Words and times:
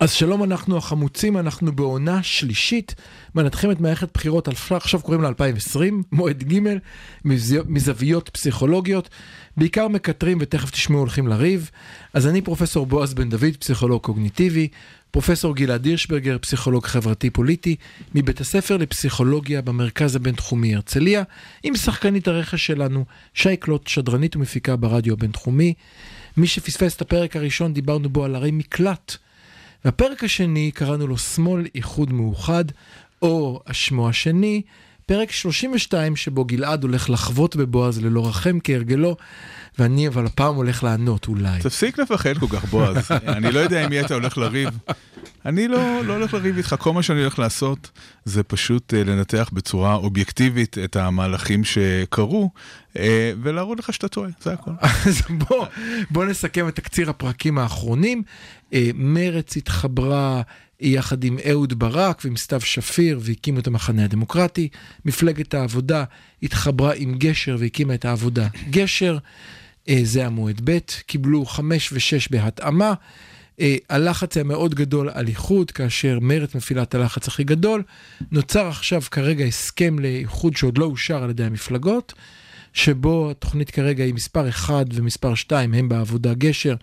אז 0.00 0.12
שלום, 0.12 0.44
אנחנו 0.44 0.76
החמוצים, 0.76 1.36
אנחנו 1.36 1.72
בעונה 1.72 2.22
שלישית, 2.22 2.94
מנתחים 3.34 3.70
את 3.70 3.80
מערכת 3.80 4.08
בחירות, 4.14 4.48
עכשיו 4.70 5.00
קוראים 5.00 5.22
לה 5.22 5.28
2020, 5.28 6.02
מועד 6.12 6.42
ג' 6.52 6.58
מזוויות 7.66 8.28
פסיכולוגיות, 8.28 9.08
בעיקר 9.56 9.88
מקטרים 9.88 10.38
ותכף 10.40 10.70
תשמעו 10.70 11.00
הולכים 11.00 11.28
לריב. 11.28 11.70
אז 12.14 12.26
אני 12.26 12.42
פרופסור 12.42 12.86
בועז 12.86 13.14
בן 13.14 13.30
דוד, 13.30 13.56
פסיכולוג 13.58 14.02
קוגניטיבי, 14.02 14.68
פרופסור 15.10 15.56
גלעד 15.56 15.84
הירשברגר, 15.84 16.38
פסיכולוג 16.38 16.86
חברתי 16.86 17.30
פוליטי, 17.30 17.76
מבית 18.14 18.40
הספר 18.40 18.76
לפסיכולוגיה 18.76 19.62
במרכז 19.62 20.16
הבינתחומי 20.16 20.74
הרצליה, 20.74 21.22
עם 21.62 21.76
שחקנית 21.76 22.28
הרכש 22.28 22.66
שלנו, 22.66 23.04
שי 23.34 23.56
קלוט, 23.56 23.86
שדרנית 23.86 24.36
ומפיקה 24.36 24.76
ברדיו 24.76 25.12
הבינתחומי. 25.12 25.74
מי 26.36 26.46
שפספס 26.46 26.96
את 26.96 27.00
הפרק 27.00 27.36
הראשון, 27.36 27.74
דיברנו 27.74 28.08
בו 28.08 28.24
על 28.24 28.34
ערי 28.34 28.50
מקלט. 28.50 29.16
והפרק 29.84 30.24
השני 30.24 30.70
קראנו 30.70 31.06
לו 31.06 31.18
שמאל 31.18 31.66
איחוד 31.74 32.12
מאוחד, 32.12 32.64
או 33.22 33.60
השמו 33.66 34.08
השני, 34.08 34.62
פרק 35.06 35.30
32 35.30 36.16
שבו 36.16 36.44
גלעד 36.44 36.82
הולך 36.82 37.10
לחבוט 37.10 37.56
בבועז 37.56 38.02
ללא 38.02 38.26
רחם 38.26 38.58
כהרגלו, 38.64 39.16
ואני 39.78 40.08
אבל 40.08 40.26
הפעם 40.26 40.54
הולך 40.54 40.84
לענות 40.84 41.28
אולי. 41.28 41.60
תפסיק 41.60 41.98
לפחד 41.98 42.38
כל 42.38 42.46
כך 42.48 42.64
בועז, 42.64 43.10
אני 43.10 43.52
לא 43.52 43.60
יודע 43.60 43.84
עם 43.84 43.90
מי 43.90 44.00
אתה 44.00 44.14
הולך 44.14 44.38
לריב. 44.38 44.68
אני 45.46 45.68
לא, 45.68 46.04
לא 46.04 46.12
הולך 46.12 46.34
לריב 46.34 46.56
איתך, 46.56 46.74
כל 46.78 46.92
מה 46.92 47.02
שאני 47.02 47.20
הולך 47.20 47.38
לעשות 47.38 47.90
זה 48.24 48.42
פשוט 48.42 48.94
uh, 48.94 48.96
לנתח 49.08 49.50
בצורה 49.52 49.94
אובייקטיבית 49.94 50.78
את 50.78 50.96
המהלכים 50.96 51.64
שקרו, 51.64 52.50
uh, 52.94 52.98
ולהראות 53.42 53.78
לך 53.78 53.92
שאתה 53.92 54.08
טועה, 54.08 54.30
זה 54.40 54.52
הכל. 54.52 54.70
אז 55.06 55.22
בוא, 55.30 55.66
בוא 56.10 56.24
נסכם 56.24 56.68
את 56.68 56.76
תקציר 56.76 57.10
הפרקים 57.10 57.58
האחרונים. 57.58 58.22
Uh, 58.26 58.63
מרץ 58.94 59.56
התחברה 59.56 60.42
יחד 60.80 61.24
עם 61.24 61.38
אהוד 61.50 61.78
ברק 61.78 62.20
ועם 62.24 62.36
סתיו 62.36 62.60
שפיר 62.60 63.20
והקימו 63.22 63.58
את 63.58 63.66
המחנה 63.66 64.04
הדמוקרטי. 64.04 64.68
מפלגת 65.04 65.54
העבודה 65.54 66.04
התחברה 66.42 66.94
עם 66.94 67.14
גשר 67.18 67.56
והקימה 67.58 67.94
את 67.94 68.04
העבודה 68.04 68.48
גשר. 68.70 69.18
אה, 69.88 70.00
זה 70.02 70.26
המועד 70.26 70.60
ב', 70.64 70.78
קיבלו 71.06 71.44
חמש 71.44 71.92
ושש 71.92 72.28
בהתאמה. 72.30 72.94
אה, 73.60 73.76
הלחץ 73.90 74.36
היה 74.36 74.44
מאוד 74.44 74.74
גדול 74.74 75.08
על 75.08 75.28
איחוד, 75.28 75.70
כאשר 75.70 76.18
מרצ 76.20 76.54
מפעילה 76.54 76.82
את 76.82 76.94
הלחץ 76.94 77.28
הכי 77.28 77.44
גדול. 77.44 77.82
נוצר 78.30 78.68
עכשיו 78.68 79.02
כרגע 79.10 79.44
הסכם 79.44 79.98
לאיחוד 79.98 80.56
שעוד 80.56 80.78
לא 80.78 80.84
אושר 80.84 81.22
על 81.22 81.30
ידי 81.30 81.44
המפלגות, 81.44 82.12
שבו 82.72 83.30
התוכנית 83.30 83.70
כרגע 83.70 84.04
היא 84.04 84.14
מספר 84.14 84.48
1 84.48 84.86
ומספר 84.94 85.34
2 85.34 85.74
הם 85.74 85.88
בעבודה 85.88 86.34
גשר, 86.34 86.74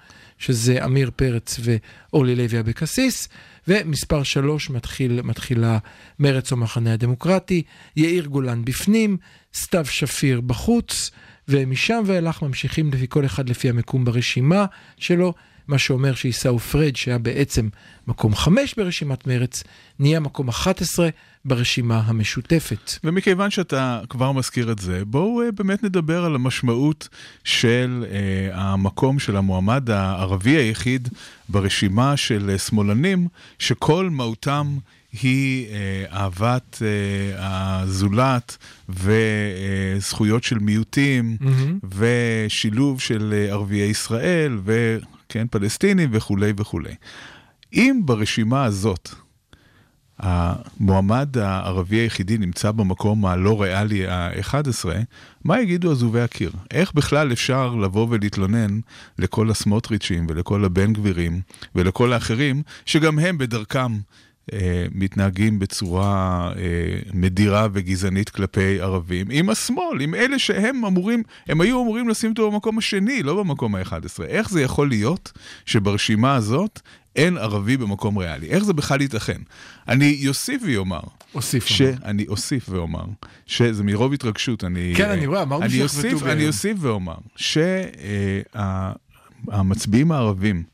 שזה 0.42 0.84
עמיר 0.84 1.12
פרץ 1.16 1.60
ואורלי 1.64 2.36
לוי 2.36 2.60
אבקסיס, 2.60 3.30
ומספר 3.68 4.24
3 4.24 4.70
מתחיל, 4.70 5.22
מתחילה 5.22 5.78
מרצ 6.20 6.52
או 6.52 6.58
מחנה 6.58 6.94
הדמוקרטי, 6.94 7.64
יאיר 7.96 8.26
גולן 8.26 8.66
בפנים, 8.66 9.18
סתיו 9.56 9.86
שפיר 9.86 10.42
בחוץ. 10.42 11.12
ומשם 11.48 12.04
ואילך 12.06 12.42
ממשיכים 12.42 12.94
לפי 12.94 13.06
כל 13.10 13.26
אחד 13.26 13.50
לפי 13.50 13.70
המקום 13.70 14.06
ברשימה 14.06 14.66
שלו, 14.98 15.34
מה 15.68 15.78
שאומר 15.78 16.14
שעיסאו 16.14 16.60
פריג' 16.60 16.96
שהיה 16.96 17.18
בעצם 17.18 17.70
מקום 18.08 18.36
חמש 18.36 18.74
ברשימת 18.78 19.28
מרץ, 19.28 19.64
נהיה 20.00 20.20
מקום 20.20 20.50
11 20.50 21.10
ברשימה 21.46 22.02
המשותפת. 22.06 22.92
ומכיוון 23.04 23.50
שאתה 23.50 24.02
כבר 24.10 24.32
מזכיר 24.32 24.72
את 24.72 24.80
זה, 24.80 25.06
בואו 25.06 25.42
uh, 25.42 25.52
באמת 25.52 25.84
נדבר 25.84 26.26
על 26.26 26.36
המשמעות 26.36 27.08
של 27.44 28.06
uh, 28.06 28.56
המקום 28.56 29.20
של 29.20 29.38
המועמד 29.38 29.90
הערבי 29.90 30.58
היחיד 30.58 31.10
ברשימה 31.50 32.18
של 32.18 32.52
uh, 32.56 32.60
שמאלנים, 32.60 33.28
שכל 33.60 34.10
מהותם 34.10 34.78
היא 35.22 35.68
אה, 35.68 36.06
אהבת 36.12 36.82
אה, 36.82 37.82
הזולת 37.82 38.58
וזכויות 38.90 40.44
של 40.44 40.60
מיעוטים 40.60 41.38
mm-hmm. 41.42 41.86
ושילוב 41.98 43.02
של 43.02 43.46
ערביי 43.50 43.90
ישראל 43.90 44.58
וכן, 45.32 45.48
פלסטינים 45.52 46.10
וכולי 46.12 46.54
וכולי. 46.58 46.96
אם 47.74 48.02
ברשימה 48.06 48.64
הזאת 48.64 49.10
המועמד 50.20 51.38
הערבי 51.38 51.96
היחידי 51.96 52.38
נמצא 52.38 52.72
במקום 52.72 53.26
הלא 53.26 53.62
ריאלי 53.62 54.08
ה-11, 54.08 54.86
מה 55.44 55.62
יגידו 55.62 55.92
אזובי 55.92 56.22
הקיר? 56.22 56.52
איך 56.72 56.94
בכלל 56.94 57.32
אפשר 57.32 57.76
לבוא 57.76 58.08
ולהתלונן 58.10 58.80
לכל 59.20 59.50
הסמוטריצ'ים 59.50 60.26
ולכל 60.30 60.66
הבן 60.66 60.94
גבירים 60.94 61.42
ולכל 61.76 62.14
האחרים, 62.14 62.64
שגם 62.86 63.20
הם 63.20 63.38
בדרכם 63.38 63.92
מתנהגים 64.96 65.60
בצורה 65.60 66.52
אה, 66.58 67.00
מדירה 67.14 67.68
וגזענית 67.74 68.30
כלפי 68.30 68.82
ערבים, 68.82 69.28
עם 69.32 69.50
השמאל, 69.50 70.02
עם 70.02 70.16
אלה 70.16 70.40
שהם 70.40 70.86
אמורים, 70.86 71.24
הם 71.48 71.62
היו 71.62 71.82
אמורים 71.84 72.10
לשים 72.10 72.30
אותו 72.30 72.52
במקום 72.52 72.78
השני, 72.78 73.24
לא 73.24 73.44
במקום 73.44 73.76
ה-11. 73.76 74.24
איך 74.28 74.50
זה 74.50 74.62
יכול 74.62 74.90
להיות 74.90 75.32
שברשימה 75.66 76.36
הזאת 76.36 76.80
אין 77.16 77.38
ערבי 77.38 77.78
במקום 77.78 78.18
ריאלי? 78.18 78.48
איך 78.48 78.64
זה 78.64 78.74
בכלל 78.74 79.02
ייתכן? 79.02 79.42
אני 79.88 80.28
אוסיף 80.28 80.62
ואומר. 80.66 81.00
אוסיף. 81.36 81.66
שאני 81.66 82.26
אוסיף 82.28 82.70
ואומר, 82.70 83.06
שזה 83.46 83.84
מרוב 83.84 84.14
התרגשות, 84.14 84.64
אני... 84.64 84.94
כן, 84.98 85.10
אני 85.10 85.26
רואה, 85.28 85.42
אמרנו 85.42 85.70
שיחבטו 85.70 86.32
אני 86.32 86.48
אוסיף 86.48 86.78
ואומר, 86.82 87.16
שהמצביעים 89.46 90.12
הערבים, 90.12 90.56
אה, 90.56 90.71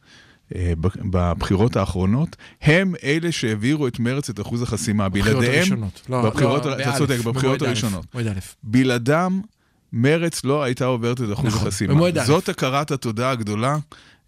בבחירות 1.11 1.75
האחרונות, 1.75 2.35
הם 2.61 2.93
אלה 3.03 3.31
שהעבירו 3.31 3.87
את 3.87 3.99
מרץ 3.99 4.29
את 4.29 4.39
אחוז 4.39 4.61
החסימה. 4.61 5.09
בלעדיהם... 5.09 5.83
לא, 6.09 6.21
בבחירות 6.21 6.65
לא, 6.65 6.73
אתה 6.79 6.93
צודק, 6.97 7.19
בבחירות 7.19 7.61
הראשונות. 7.61 8.05
בלעדם, 8.63 9.41
מרץ 9.93 10.43
לא 10.43 10.63
הייתה 10.63 10.85
עוברת 10.85 11.21
את 11.21 11.33
אחוז 11.33 11.45
נכון, 11.45 11.67
החסימה. 11.67 12.23
זאת 12.25 12.49
הכרת 12.49 12.91
התודה 12.91 13.31
הגדולה. 13.31 13.77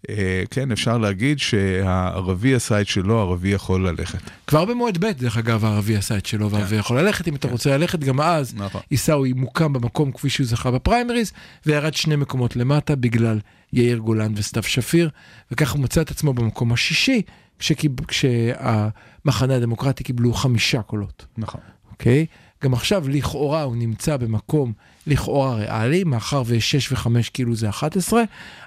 אה, 0.08 0.42
כן, 0.50 0.72
אפשר 0.72 0.98
להגיד 0.98 1.38
שהערבי 1.38 2.54
עשה 2.54 2.80
את 2.80 2.88
שלו, 2.88 3.18
הערבי 3.18 3.48
יכול 3.48 3.88
ללכת. 3.88 4.18
כבר 4.46 4.64
במועד 4.64 4.98
ב', 5.04 5.10
דרך 5.10 5.36
אגב, 5.38 5.64
הערבי 5.64 5.96
עשה 5.96 6.16
את 6.18 6.26
שלו, 6.26 6.50
והערבי 6.50 6.70
כן. 6.70 6.76
יכול 6.80 7.00
ללכת. 7.00 7.28
אם 7.28 7.34
אתה 7.34 7.48
כן. 7.48 7.52
רוצה 7.52 7.76
ללכת, 7.76 7.98
גם 7.98 8.20
אז 8.20 8.54
נכון. 8.54 8.80
עיסאווי 8.90 9.32
מוקם 9.32 9.72
במקום 9.72 10.12
כפי 10.12 10.30
שהוא 10.30 10.46
זכה 10.46 10.70
בפריימריז, 10.70 11.32
וירד 11.66 11.94
שני 11.94 12.16
מקומות 12.16 12.56
למטה 12.56 12.96
בגלל 12.96 13.40
יאיר 13.72 13.98
גולן 13.98 14.32
וסתיו 14.36 14.62
שפיר, 14.62 15.10
וכך 15.50 15.72
הוא 15.72 15.80
מצא 15.80 16.00
את 16.00 16.10
עצמו 16.10 16.32
במקום 16.32 16.72
השישי, 16.72 17.22
כשהמחנה 18.08 19.56
הדמוקרטי 19.56 20.04
קיבלו 20.04 20.32
חמישה 20.32 20.82
קולות. 20.82 21.26
נכון. 21.38 21.60
אוקיי? 21.90 22.26
גם 22.64 22.72
עכשיו, 22.72 23.08
לכאורה, 23.08 23.62
הוא 23.62 23.76
נמצא 23.76 24.16
במקום 24.16 24.72
לכאורה 25.06 25.54
ריאלי, 25.54 26.04
מאחר 26.04 26.42
ו-6 26.46 26.92
ו-5 26.92 27.30
כאילו 27.34 27.54
זה 27.54 27.68
11, 27.68 28.22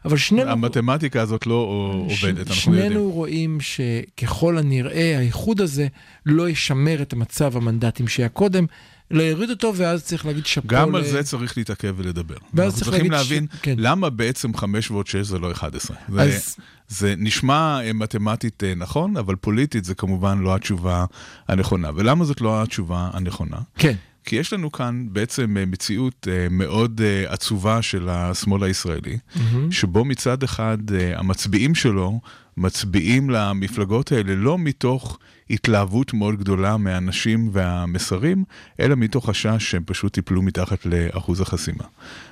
אבל 0.06 0.18
שנינו... 0.18 0.52
המתמטיקה 0.52 1.22
הזאת 1.22 1.48
לא 1.48 1.92
ש... 2.10 2.24
עובדת, 2.24 2.48
אנחנו 2.48 2.74
יודעים. 2.74 2.92
שנינו 2.92 3.12
רואים 3.12 3.58
שככל 3.62 4.58
הנראה, 4.58 5.18
האיחוד 5.18 5.62
הזה 5.62 5.88
לא 6.26 6.50
ישמר 6.50 7.02
את 7.02 7.14
המצב 7.14 7.58
המנדטים 7.58 8.08
שהיה 8.08 8.30
קודם, 8.30 8.66
לא 9.12 9.24
יוריד 9.24 9.50
אותו, 9.50 9.74
ואז 9.76 10.04
צריך 10.04 10.26
להגיד 10.26 10.46
שאפו 10.46 10.68
גם 10.68 10.96
ל... 10.96 10.96
על 10.96 11.04
זה 11.04 11.24
צריך 11.24 11.58
להתעכב 11.58 11.94
ולדבר. 11.98 12.36
ואז 12.54 12.76
צריך 12.76 12.92
להגיד... 12.92 13.14
אנחנו 13.14 13.26
צריכים 13.28 13.40
להבין 13.40 13.48
ש... 13.54 13.62
כן. 13.62 13.76
למה 13.78 14.10
בעצם 14.10 14.58
5 14.58 14.92
ועוד 14.92 15.08
6 15.08 15.16
זה 15.16 15.40
לא 15.40 15.52
11. 15.52 15.98
אז... 16.18 16.30
זה, 16.30 16.62
זה 16.94 17.14
נשמע 17.18 17.80
אה, 17.84 17.94
מתמטית 17.94 18.64
אה, 18.64 18.76
נכון, 18.76 19.18
אבל 19.18 19.36
פוליטית 19.36 19.86
זה 19.86 19.96
כמובן 19.96 20.40
לא 20.40 20.56
התשובה 20.56 21.06
הנכונה. 21.48 21.90
ולמה 21.96 22.26
זאת 22.26 22.42
לא 22.42 22.64
התשובה 22.64 23.10
הנכונה? 23.14 23.58
כן. 23.78 23.94
כי 24.26 24.36
יש 24.36 24.54
לנו 24.54 24.72
כאן 24.72 25.06
בעצם 25.12 25.58
אה, 25.58 25.66
מציאות 25.66 26.28
מאוד 26.52 27.02
עצובה 27.28 27.82
של 27.82 28.10
השמאל 28.10 28.64
הישראלי, 28.64 29.18
mm-hmm. 29.18 29.40
שבו 29.72 30.06
מצד 30.06 30.44
אחד 30.44 30.78
המצביעים 31.16 31.76
שלו 31.76 32.20
מצביעים 32.58 33.30
למפלגות 33.30 34.12
האלה 34.12 34.36
לא 34.36 34.58
מתוך 34.58 35.20
התלהבות 35.50 36.14
מאוד 36.14 36.36
גדולה 36.36 36.78
מהאנשים 36.78 37.50
והמסרים, 37.52 38.44
אלא 38.80 38.96
מתוך 38.96 39.30
חשש 39.30 39.72
שהם 39.72 39.84
פשוט 39.86 40.18
ייפלו 40.18 40.42
מתחת 40.42 40.86
לאחוז 40.86 41.42
החסימה. 41.42 41.84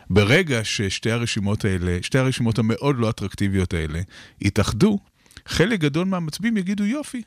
ברגע 0.09 0.59
ששתי 0.63 1.11
הרשימות 1.11 1.65
האלה, 1.65 1.97
שתי 2.01 2.17
הרשימות 2.17 2.59
המאוד 2.59 2.95
לא 2.99 3.09
אטרקטיביות 3.09 3.73
האלה, 3.73 3.99
יתאחדו, 4.41 4.99
חלק 5.45 5.79
גדול 5.79 6.05
מהמצביעים 6.05 6.57
יגידו 6.57 6.85
יופי. 6.85 7.21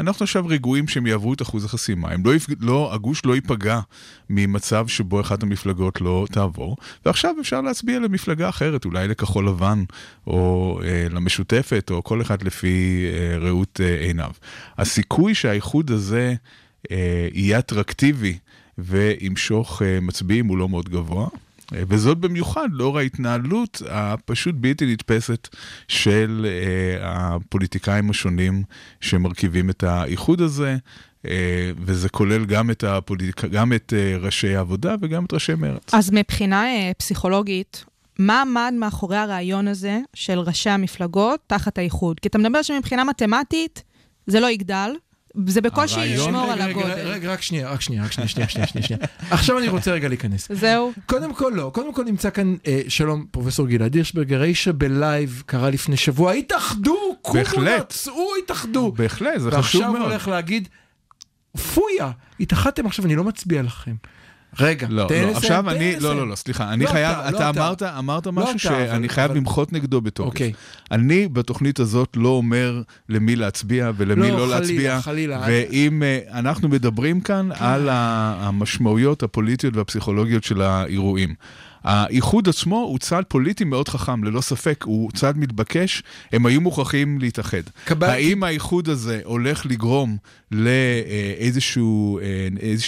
אנחנו 0.00 0.24
עכשיו 0.24 0.46
רגועים 0.46 0.88
שהם 0.88 1.06
יעברו 1.06 1.34
את 1.34 1.42
אחוז 1.42 1.64
החסימה, 1.64 2.08
לא. 2.24 2.32
לא, 2.60 2.94
הגוש 2.94 3.24
לא 3.24 3.34
ייפגע 3.34 3.80
ממצב 4.30 4.86
שבו 4.88 5.20
אחת 5.20 5.42
המפלגות 5.42 6.00
לא 6.00 6.26
תעבור, 6.32 6.76
ועכשיו 7.06 7.34
אפשר 7.40 7.60
להצביע 7.60 7.98
למפלגה 7.98 8.48
אחרת, 8.48 8.84
אולי 8.84 9.08
לכחול 9.08 9.48
לבן, 9.48 9.84
או 10.26 10.80
אה, 10.84 11.06
למשותפת, 11.10 11.90
או 11.90 12.04
כל 12.04 12.22
אחד 12.22 12.42
לפי 12.42 13.06
אה, 13.12 13.38
ראות 13.38 13.80
אה, 13.84 14.00
עיניו. 14.00 14.30
הסיכוי 14.78 15.34
שהאיחוד 15.34 15.90
הזה 15.90 16.34
אה, 16.90 17.28
יהיה 17.32 17.58
אטרקטיבי 17.58 18.38
וימשוך 18.78 19.82
אה, 19.82 19.98
מצביעים 20.02 20.46
הוא 20.46 20.58
לא 20.58 20.68
מאוד 20.68 20.88
גבוה. 20.88 21.28
אה, 21.74 21.82
וזאת 21.88 22.18
במיוחד 22.18 22.68
לאור 22.72 22.98
ההתנהלות 22.98 23.82
הפשוט 23.90 24.54
בלתי 24.58 24.92
נתפסת 24.92 25.48
של 25.88 26.46
uh, 26.46 27.04
הפוליטיקאים 27.04 28.10
השונים 28.10 28.62
שמרכיבים 29.00 29.70
את 29.70 29.82
האיחוד 29.82 30.40
הזה, 30.40 30.76
uh, 31.22 31.28
וזה 31.78 32.08
כולל 32.08 32.44
גם 32.44 32.70
את, 32.70 32.84
הפוליטיק... 32.84 33.44
גם 33.44 33.72
את 33.72 33.92
uh, 33.92 34.24
ראשי 34.24 34.56
העבודה 34.56 34.94
וגם 35.00 35.24
את 35.24 35.32
ראשי 35.32 35.54
מרצ. 35.54 35.94
אז 35.94 36.10
מבחינה 36.12 36.64
פסיכולוגית, 36.98 37.84
מה 38.18 38.40
עמד 38.40 38.72
מאחורי 38.78 39.16
הרעיון 39.16 39.68
הזה 39.68 40.00
של 40.14 40.38
ראשי 40.38 40.70
המפלגות 40.70 41.40
תחת 41.46 41.78
האיחוד? 41.78 42.20
כי 42.20 42.28
אתה 42.28 42.38
מדבר 42.38 42.62
שמבחינה 42.62 43.04
מתמטית 43.04 43.82
זה 44.26 44.40
לא 44.40 44.50
יגדל, 44.50 44.90
זה 45.46 45.60
בקושי 45.60 46.04
ישמור 46.04 46.52
על 46.52 46.62
רגע, 46.62 46.64
הגודל. 46.64 47.08
רגע, 47.08 47.32
רק 47.32 47.42
שנייה, 47.42 47.70
רק 47.70 47.80
שנייה, 47.80 48.04
רק 48.04 48.12
שנייה, 48.12 48.28
שנייה, 48.28 48.48
שנייה, 48.48 48.66
שנייה. 48.66 48.98
עכשיו 49.30 49.58
אני 49.58 49.68
רוצה 49.68 49.92
רגע 49.92 50.08
להיכנס. 50.08 50.48
זהו. 50.52 50.92
קודם 51.06 51.34
כל 51.34 51.52
לא, 51.54 51.70
קודם 51.74 51.94
כל 51.94 52.04
נמצא 52.04 52.30
כאן, 52.30 52.56
אה, 52.66 52.80
שלום, 52.88 53.26
פרופסור 53.30 53.66
גלעד 53.66 53.94
הירשברגר, 53.94 54.42
האיש 54.42 54.64
שבלייב 54.64 55.42
קרא 55.46 55.70
לפני 55.70 55.96
שבוע, 55.96 56.32
התאחדו, 56.32 56.96
קומו, 57.22 57.34
בהחלט. 57.34 57.88
צאו, 57.88 58.28
התאחדו. 58.44 58.92
בהחלט, 58.92 59.40
זה 59.40 59.50
חשוב 59.50 59.80
ועכשיו 59.80 59.92
מאוד. 59.92 60.10
הולך 60.10 60.28
להגיד, 60.28 60.68
פויה, 61.74 62.10
התאחדתם 62.40 62.86
עכשיו, 62.86 63.04
אני 63.04 63.16
לא 63.16 63.24
מצביע 63.24 63.62
לכם. 63.62 63.94
רגע, 64.58 64.86
לא, 64.90 65.04
תן 65.08 65.14
לא, 65.14 65.20
לסיים, 65.20 65.36
עכשיו 65.36 65.62
תן 65.62 65.68
אני, 65.68 65.88
לסיים. 65.88 66.02
לא, 66.02 66.16
לא, 66.16 66.28
לא, 66.28 66.34
סליחה, 66.34 66.72
אני 66.72 66.84
לא 66.84 66.90
חייב, 66.90 67.16
אתה, 67.18 67.30
לא 67.30 67.36
אתה 67.38 67.50
אתה. 67.50 67.58
אמרת, 67.58 67.82
אמרת 67.82 68.26
לא 68.26 68.32
משהו 68.32 68.50
אתה, 68.50 68.58
שאני 68.58 68.90
אבל- 68.90 69.08
חייב 69.08 69.30
אבל- 69.30 69.38
למחות 69.40 69.72
נגדו 69.72 70.00
בתוקף. 70.00 70.28
אוקיי. 70.28 70.52
אני 70.90 71.28
בתוכנית 71.28 71.80
הזאת 71.80 72.08
לא 72.16 72.28
אומר 72.28 72.82
למי 73.08 73.36
להצביע 73.36 73.90
ולמי 73.96 74.30
לא, 74.30 74.36
לא 74.38 74.42
חלילה, 74.42 74.58
להצביע. 74.60 75.00
חלילה. 75.00 75.40
ואם 75.46 76.02
אה, 76.02 76.18
אנחנו 76.38 76.68
מדברים 76.68 77.20
כאן 77.20 77.48
על 77.58 77.88
ה- 77.88 78.36
המשמעויות 78.40 79.22
הפוליטיות 79.22 79.76
והפסיכולוגיות 79.76 80.44
של 80.44 80.62
האירועים. 80.62 81.34
האיחוד 81.84 82.48
עצמו 82.48 82.76
הוא 82.76 82.98
צעד 82.98 83.24
פוליטי 83.24 83.64
מאוד 83.64 83.88
חכם, 83.88 84.24
ללא 84.24 84.40
ספק, 84.40 84.84
הוא 84.84 85.10
צעד 85.12 85.38
מתבקש, 85.38 86.02
הם 86.32 86.46
היו 86.46 86.60
מוכרחים 86.60 87.18
להתאחד. 87.18 87.62
קבלתי. 87.84 88.12
האם 88.12 88.42
האיחוד 88.42 88.88
הזה 88.88 89.20
הולך 89.24 89.66
לגרום 89.66 90.16
לאיזושהי 90.50 91.82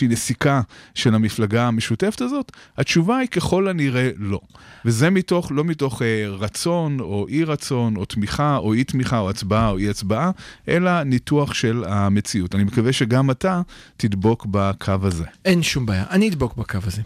נסיקה 0.09 0.61
של 0.95 1.15
המפלגה 1.15 1.69
המשותפת 1.69 2.21
הזאת? 2.21 2.53
התשובה 2.77 3.19
היא 3.19 3.29
ככל 3.29 3.69
הנראה 3.69 4.11
לא. 4.17 4.41
וזה 4.85 5.11
מתוך, 5.11 5.53
לא 5.55 5.65
מתוך 5.65 6.03
אה, 6.03 6.25
רצון 6.29 7.01
או 7.01 7.27
אי 7.29 7.45
רצון 7.45 7.97
או 7.97 8.05
תמיכה 8.05 8.57
או 8.57 8.75
אי 8.75 8.85
תמיכה 8.85 9.19
או 9.19 9.31
הצבעה 9.31 9.71
או 9.71 9.79
אי 9.79 9.91
הצבעה, 9.91 10.31
אלא 10.69 11.03
ניתוח 11.03 11.55
של 11.55 11.85
המציאות. 11.87 12.55
אני 12.55 12.65
מקווה 12.65 12.93
שגם 12.93 13.31
אתה 13.31 13.61
תדבוק 13.97 14.47
בקו 14.51 14.93
הזה. 15.03 15.25
אין 15.45 15.63
שום 15.63 15.87
בעיה, 15.87 16.05
אני 16.11 16.29
אדבוק 16.29 16.57
בקו 16.57 16.79
הזה. 16.87 17.03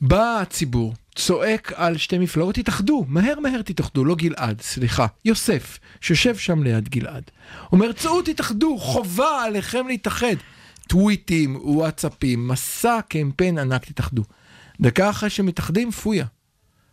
בא 0.00 0.38
הציבור, 0.42 0.94
צועק 1.14 1.72
על 1.76 1.96
שתי 1.96 2.18
מפלגות, 2.18 2.54
תתאחדו, 2.54 3.04
מהר 3.08 3.40
מהר 3.40 3.62
תתאחדו, 3.62 4.04
לא 4.04 4.14
גלעד, 4.14 4.60
סליחה, 4.60 5.06
יוסף, 5.24 5.78
שיושב 6.00 6.36
שם 6.36 6.62
ליד 6.62 6.88
גלעד. 6.88 7.30
אומר, 7.72 7.92
צאו 7.92 8.22
תתאחדו, 8.22 8.78
חובה 8.78 9.42
עליכם 9.44 9.88
להתאחד. 9.88 10.36
טוויטים, 10.88 11.58
וואטסאפים, 11.62 12.48
מסע 12.48 13.00
קמפיין 13.08 13.58
ענק 13.58 13.84
תתאחדו. 13.84 14.22
דקה 14.80 15.10
אחרי 15.10 15.30
שמתאחדים, 15.30 15.90
פויה. 15.90 16.26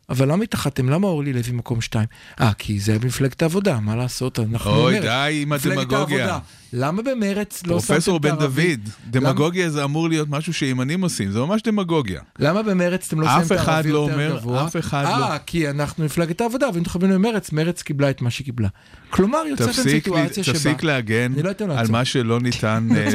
אבל 0.09 0.31
למה 0.31 0.44
התאחדתם? 0.44 0.89
למה 0.89 1.07
אורלי 1.07 1.33
לוי 1.33 1.51
מקום 1.51 1.81
שתיים? 1.81 2.06
אה, 2.41 2.51
כי 2.57 2.79
זה 2.79 2.97
מפלגת 3.06 3.41
העבודה, 3.41 3.79
מה 3.79 3.95
לעשות? 3.95 4.39
אנחנו 4.39 4.71
אוי, 4.71 4.94
מרצ. 4.94 5.03
די 5.03 5.39
עם 5.41 5.51
הדמגוגיה. 5.53 6.39
למה 6.73 7.01
במרץ 7.01 7.63
לא 7.65 7.79
שמתם 7.79 7.94
פרופסור 7.94 8.17
את 8.17 8.21
בן 8.21 8.29
הערבי? 8.29 8.75
דוד, 8.75 8.89
דמגוגיה 9.09 9.69
זה 9.69 9.83
אמור 9.83 10.09
להיות 10.09 10.29
משהו 10.29 10.53
שימנים 10.53 11.01
עושים, 11.01 11.31
זה 11.31 11.39
ממש 11.39 11.61
דמגוגיה. 11.61 12.21
למה 12.39 12.63
במרץ 12.63 13.07
אתם 13.07 13.21
לא 13.21 13.27
שמים 13.27 13.41
את 13.45 13.51
אחד 13.51 13.71
הערבי 13.73 13.91
לא 13.91 13.97
יותר 13.97 14.13
אומר- 14.13 14.38
גבוה? 14.39 14.65
אף 14.65 14.77
אחד 14.77 15.03
לא. 15.19 15.25
אה, 15.25 15.38
כי 15.45 15.69
אנחנו 15.69 16.06
מפלגת 16.06 16.41
העבודה, 16.41 16.67
ואם 16.73 16.83
תכוונו 16.83 17.13
למרץ, 17.13 17.51
מרץ 17.51 17.81
קיבלה 17.81 18.09
את 18.09 18.21
מה 18.21 18.29
שהיא 18.29 18.45
קיבלה. 18.45 18.67
כלומר, 19.09 19.38
יוצא 19.50 19.63
כאן 19.63 19.73
תפסיק, 19.73 19.85
לי- 19.94 20.00
סיטואציה 20.01 20.44
שבה... 20.44 20.53
תפסיק 20.56 20.83
להגן 20.83 21.31
לא 21.44 21.50
על. 21.77 21.88
מה 21.89 22.06
שלא 22.06 22.39
ניתן 22.39 22.88
אה, 22.95 23.06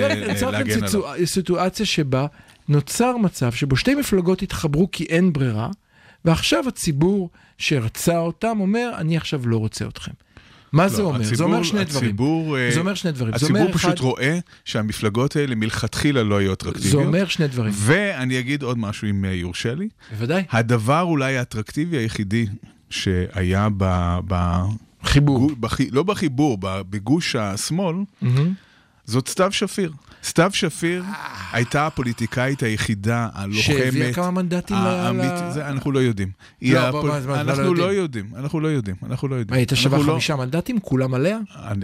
להגן 0.50 0.73
עליו. 0.73 0.88
סיטואציה- 0.88 1.26
סיטואציה 1.26 1.87
שבה 1.87 2.26
נוצר 2.69 3.17
מצב 3.17 3.52
שבו 3.52 3.76
שתי 3.76 3.94
מפלגות 3.94 4.43
התחברו 4.43 4.88
כי 4.93 5.05
אין 5.05 5.32
ברירה, 5.32 5.69
ועכשיו 6.25 6.65
הציבור 6.69 7.31
שרצה 7.59 8.19
אותם 8.19 8.56
אומר, 8.61 8.91
אני 8.99 9.17
עכשיו 9.17 9.49
לא 9.49 9.56
רוצה 9.56 9.87
אתכם. 9.88 10.12
מה 10.73 10.88
זה 10.88 11.03
לא, 11.03 11.06
אומר? 11.06 11.19
זה 11.23 11.25
הציבור- 11.32 11.44
אומר 11.47 11.62
שני 11.62 11.85
דברים. 11.85 12.05
הציבור, 12.09 12.59
אה, 12.59 12.71
זה 12.75 12.81
אומר 12.81 12.94
שני 12.94 13.12
דברים. 13.12 13.38
זה 13.38 13.44
הציבור 13.47 13.61
אומר 13.62 13.73
פשוט 13.73 13.91
אחד- 13.94 14.00
רואה 14.00 14.38
שהמפלגות 14.65 15.37
האלה 15.37 15.55
מלכתחילה 15.55 16.23
לא 16.23 16.37
היו 16.38 16.47
זה 16.49 16.53
אטרקטיביות. 16.53 17.06
אומר 17.06 17.26
שני 17.26 17.49
דברים. 17.49 17.73
ואני 17.76 18.38
אגיד 18.38 18.62
עוד 18.62 18.79
משהו 18.79 19.09
אם 19.11 19.25
אה, 19.25 19.32
יורשה 19.32 19.75
לי. 19.75 19.88
בוודאי. 20.11 20.43
הדבר 20.50 21.00
אולי 21.00 21.37
האטרקטיבי 21.38 21.97
היחידי 21.97 22.47
שהיה 22.91 23.69
ב... 23.77 24.19
ב... 24.29 24.35
חיבור. 25.05 25.50
בח... 25.61 25.79
לא 25.91 26.03
בחיבור, 26.03 26.59
בגוש 26.61 27.37
השמאל, 27.37 27.97
מהמם. 28.23 28.53
זאת 29.05 29.29
סתיו 29.29 29.53
שפיר. 29.53 29.93
סתיו 30.25 30.50
שפיר 30.55 31.05
הייתה 31.53 31.87
הפוליטיקאית 31.87 32.62
היחידה, 32.62 33.29
הלוחמת. 33.35 33.62
שהביאה 33.65 34.12
כמה 34.12 34.31
מנדטים 34.31 34.76
ל- 34.76 34.81
האמית- 34.81 35.25
ל- 35.49 35.50
זה 35.53 35.69
אנחנו 35.69 35.93
לא 35.93 35.99
יודעים. 35.99 36.29
לא, 36.62 36.91
בוא, 36.91 37.09
מה, 37.26 37.41
אנחנו 37.41 37.75
לא 37.75 37.85
יודעים? 37.93 38.26
אנחנו 38.37 38.61
לא 38.61 38.69
יודעים, 38.69 38.97
אנחנו 39.06 39.29
לא 39.29 39.35
יודעים. 39.35 39.55
מה, 39.55 39.56
הייתה 39.56 39.76
שווה 39.76 40.03
חמישה 40.05 40.37
מנדטים? 40.37 40.81
כולם 40.81 41.15
עליה? 41.15 41.38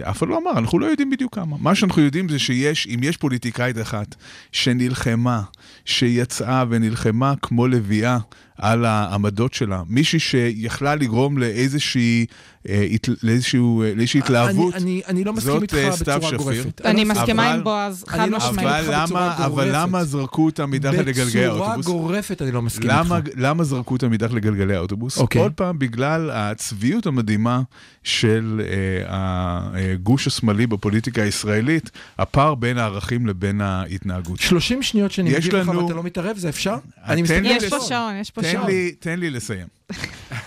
אף 0.09 0.17
אחד 0.17 0.27
לא 0.27 0.37
אמר, 0.37 0.51
אנחנו 0.59 0.79
לא 0.79 0.85
יודעים 0.85 1.09
בדיוק 1.09 1.35
כמה. 1.35 1.55
מה 1.59 1.75
שאנחנו 1.75 2.01
יודעים 2.01 2.29
זה 2.29 2.39
שיש, 2.39 2.87
אם 2.87 2.99
יש 3.03 3.17
פוליטיקאית 3.17 3.81
אחת 3.81 4.15
שנלחמה, 4.51 5.41
שיצאה 5.85 6.63
ונלחמה 6.69 7.33
כמו 7.41 7.67
לביאה 7.67 8.17
על 8.57 8.85
העמדות 8.85 9.53
שלה, 9.53 9.81
מישהי 9.87 10.19
שיכלה 10.19 10.95
לגרום 10.95 11.37
לאיזושהי, 11.37 12.25
אה, 12.69 12.75
אה, 12.75 13.13
לאיזושהי 13.23 14.19
התלהבות, 14.19 14.73
אני, 14.75 14.83
אני, 14.83 15.01
אני 15.07 15.23
לא 15.23 15.33
מסכים 15.33 15.61
איתך 15.61 15.75
אה, 15.75 15.89
בצורה. 15.99 16.37
גורפת. 16.37 16.81
אני 16.85 17.03
מסכימה 17.03 17.53
עם 17.53 17.63
בועז, 17.63 18.05
חד 18.07 18.29
משמעית. 18.29 18.59
אבל 18.59 18.81
בצורה 18.81 19.05
למה, 19.11 19.35
אבל 19.37 19.47
גורפת. 19.47 19.69
למה 19.73 20.03
זרקו 20.03 20.45
אותה 20.45 20.65
מתחת 20.65 20.93
לגלגלי 20.93 21.25
בצורה 21.25 21.67
האוטובוס? 21.67 21.85
גורפת 21.85 22.41
אני 22.41 22.51
לא 22.51 22.61
מסכים 22.61 22.89
למה, 22.89 23.17
איתך. 23.17 23.29
למה 23.37 23.63
זרקו 23.63 23.93
אותה 23.93 24.07
מתחת 24.07 24.31
לגלגלי 24.31 24.75
האוטובוס? 24.75 25.17
אוקיי. 25.17 25.41
עוד 25.41 25.51
פעם, 25.51 25.79
בגלל 25.79 26.29
הצביעות 26.33 27.05
המדהימה 27.05 27.61
של 28.03 28.61
אה, 29.07 29.93
הגוש 29.93 30.27
השמאלי 30.27 30.67
בפוליטיקה 30.67 31.23
הישראלית, 31.23 31.91
הפער 32.17 32.55
בין 32.55 32.77
הערכים 32.77 33.27
לבין 33.27 33.61
ההתנהגות. 33.61 34.39
30 34.39 34.83
שניות 34.83 35.11
שאני 35.11 35.29
מגיב 35.29 35.55
לך 35.55 35.67
ואתה 35.67 35.93
לא 35.93 36.03
מתערב, 36.03 36.37
זה 36.37 36.49
אפשר? 36.49 36.75
יש 37.17 37.69
פה. 37.69 37.79
שעון, 37.79 38.15
יש 38.15 38.31
פה 38.31 38.43
שעון. 38.43 38.65
לי, 38.65 38.91
תן 38.99 39.19
לי 39.19 39.29
לסיים. 39.29 39.67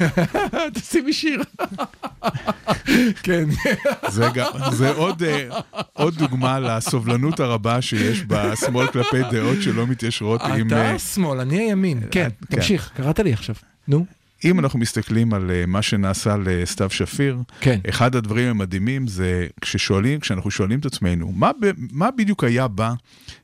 תשימי 0.75 1.13
שיר. 1.13 1.43
כן. 3.23 3.45
זה, 4.09 4.29
גם, 4.35 4.51
זה 4.73 4.91
עוד, 4.91 5.23
אה, 5.23 5.49
עוד 5.93 6.15
דוגמה 6.15 6.61
לסובלנות 6.61 7.41
הרבה 7.41 7.83
שיש 7.83 8.23
בשמאל 8.27 8.87
כלפי 8.87 9.23
דעות 9.31 9.63
שלא 9.63 9.87
מתיישרות 9.87 10.41
עם... 10.41 10.67
אתה 10.67 10.77
אה, 10.77 10.95
השמאל, 10.95 11.41
אני 11.41 11.59
הימין. 11.59 12.01
כן, 12.01 12.29
כן. 12.51 12.57
תמשיך, 12.57 12.91
קראת 12.97 13.19
לי 13.19 13.33
עכשיו. 13.33 13.55
נו. 13.89 14.07
אם 14.45 14.59
אנחנו 14.59 14.79
מסתכלים 14.79 15.35
על 15.35 15.51
אה, 15.51 15.67
מה 15.67 15.83
שנעשה 15.83 16.37
לסתיו 16.45 16.91
שפיר, 16.91 17.39
כן. 17.61 17.81
אחד 17.89 18.17
הדברים 18.17 18.49
המדהימים 18.49 19.07
זה 19.07 19.47
כששואלים, 19.61 20.21
כשאנחנו 20.21 20.51
שואלים 20.51 20.79
את 20.79 20.87
עצמנו, 20.87 21.33
מה, 21.33 21.51
ב, 21.61 21.71
מה 21.93 22.11
בדיוק 22.11 22.45
היה 22.45 22.69
בה 22.69 22.95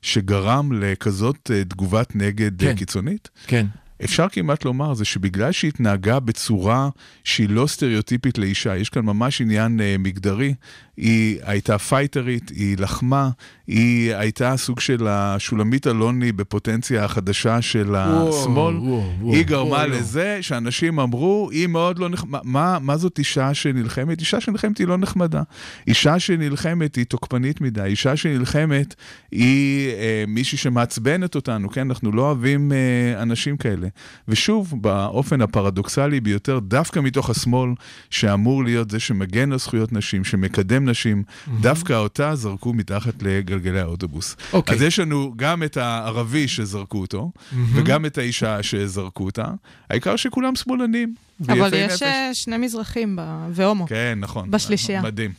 שגרם 0.02 0.72
לכזאת 0.72 1.50
אה, 1.54 1.64
תגובת 1.64 2.16
נגד 2.16 2.62
אה, 2.62 2.70
כן. 2.70 2.76
קיצונית? 2.76 3.28
כן. 3.46 3.66
אפשר 4.04 4.26
כמעט 4.28 4.64
לומר 4.64 4.94
זה 4.94 5.04
שבגלל 5.04 5.52
שהיא 5.52 5.68
התנהגה 5.68 6.20
בצורה 6.20 6.88
שהיא 7.24 7.48
לא 7.48 7.66
סטריאוטיפית 7.66 8.38
לאישה, 8.38 8.76
יש 8.76 8.88
כאן 8.88 9.02
ממש 9.04 9.40
עניין 9.40 9.80
אה, 9.80 9.96
מגדרי, 9.98 10.54
היא 11.00 11.38
הייתה 11.42 11.78
פייטרית, 11.78 12.48
היא 12.48 12.76
לחמה, 12.78 13.30
היא 13.66 14.14
הייתה 14.14 14.56
סוג 14.56 14.80
של 14.80 15.06
השולמית 15.08 15.86
אלוני 15.86 16.32
בפוטנציה 16.32 17.04
החדשה 17.04 17.62
של 17.62 17.94
השמאל. 17.94 18.76
וואו, 18.76 19.02
וואו, 19.20 19.34
היא 19.34 19.44
גרמה 19.44 19.70
וואו, 19.70 19.88
לזה 19.88 20.38
שאנשים 20.40 21.00
אמרו, 21.00 21.48
היא 21.52 21.66
מאוד 21.66 21.98
לא 21.98 22.08
נחמדה. 22.08 22.38
מה, 22.44 22.78
מה 22.80 22.96
זאת 22.96 23.18
אישה 23.18 23.54
שנלחמת? 23.54 24.20
אישה 24.20 24.40
שנלחמת 24.40 24.78
היא 24.78 24.86
לא 24.86 24.98
נחמדה. 24.98 25.42
אישה 25.86 26.18
שנלחמת 26.18 26.96
היא 26.96 27.04
תוקפנית 27.04 27.60
מדי. 27.60 27.82
אישה 27.82 28.16
שנלחמת 28.16 28.94
היא 29.32 29.90
אה, 29.90 30.24
מישהי 30.28 30.58
שמעצבנת 30.58 31.34
אותנו, 31.34 31.70
כן? 31.70 31.88
אנחנו 31.88 32.12
לא 32.12 32.22
אוהבים 32.22 32.72
אה, 32.72 33.22
אנשים 33.22 33.56
כאלה. 33.56 33.88
ושוב, 34.28 34.74
באופן 34.80 35.40
הפרדוקסלי 35.40 36.20
ביותר, 36.20 36.58
דווקא 36.58 37.00
מתוך 37.00 37.30
השמאל, 37.30 37.70
שאמור 38.10 38.64
להיות 38.64 38.90
זה 38.90 39.00
שמגן 39.00 39.52
על 39.52 39.58
זכויות 39.58 39.92
נשים, 39.92 40.24
שמקדם 40.24 40.89
אנשים, 40.90 41.22
דווקא 41.60 41.92
אותה 41.92 42.34
זרקו 42.34 42.72
מתחת 42.72 43.22
לגלגלי 43.22 43.80
האוטובוס. 43.80 44.36
אוקיי. 44.52 44.74
אז 44.74 44.82
יש 44.82 44.98
לנו 44.98 45.32
גם 45.36 45.62
את 45.62 45.76
הערבי 45.76 46.48
שזרקו 46.48 47.00
אותו, 47.00 47.32
וגם 47.74 48.06
את 48.06 48.18
האישה 48.18 48.62
שזרקו 48.62 49.24
אותה. 49.24 49.44
העיקר 49.90 50.16
שכולם 50.16 50.56
שמאלנים. 50.56 51.14
אבל 51.48 51.70
יש 51.74 51.92
נפש. 51.92 52.02
אה, 52.02 52.34
שני 52.34 52.56
מזרחים 52.56 53.16
ב- 53.16 53.48
והומו. 53.50 53.86
כן, 53.86 54.18
נכון. 54.20 54.50
בשלישייה. 54.50 55.02
מדהים. 55.02 55.32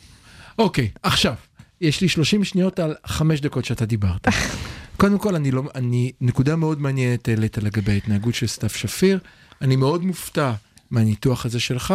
אוקיי, 0.58 0.88
עכשיו, 1.02 1.34
יש 1.80 2.00
לי 2.00 2.08
30 2.08 2.44
שניות 2.44 2.78
על 2.78 2.94
חמש 3.06 3.40
דקות 3.40 3.64
שאתה 3.64 3.86
דיברת. 3.86 4.28
קודם 5.00 5.18
כל, 5.18 5.34
אני 5.34 5.50
לא, 5.50 5.62
אני, 5.74 6.12
נקודה 6.20 6.56
מאוד 6.56 6.80
מעניינת 6.80 7.28
העלית 7.28 7.58
לגבי 7.58 7.92
ההתנהגות 7.92 8.34
של 8.34 8.46
סתיו 8.46 8.70
שפיר. 8.70 9.18
אני 9.60 9.76
מאוד 9.76 10.04
מופתע 10.04 10.52
מהניתוח 10.92 11.46
הזה 11.46 11.60
שלך. 11.60 11.94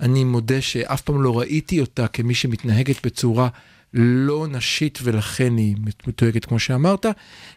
אני 0.00 0.24
מודה 0.24 0.60
שאף 0.60 1.00
פעם 1.00 1.22
לא 1.22 1.38
ראיתי 1.38 1.80
אותה 1.80 2.08
כמי 2.08 2.34
שמתנהגת 2.34 3.06
בצורה 3.06 3.48
לא 3.94 4.46
נשית 4.50 4.98
ולכן 5.02 5.56
היא 5.56 5.76
מתוהגת 6.06 6.44
כמו 6.44 6.58
שאמרת. 6.58 7.06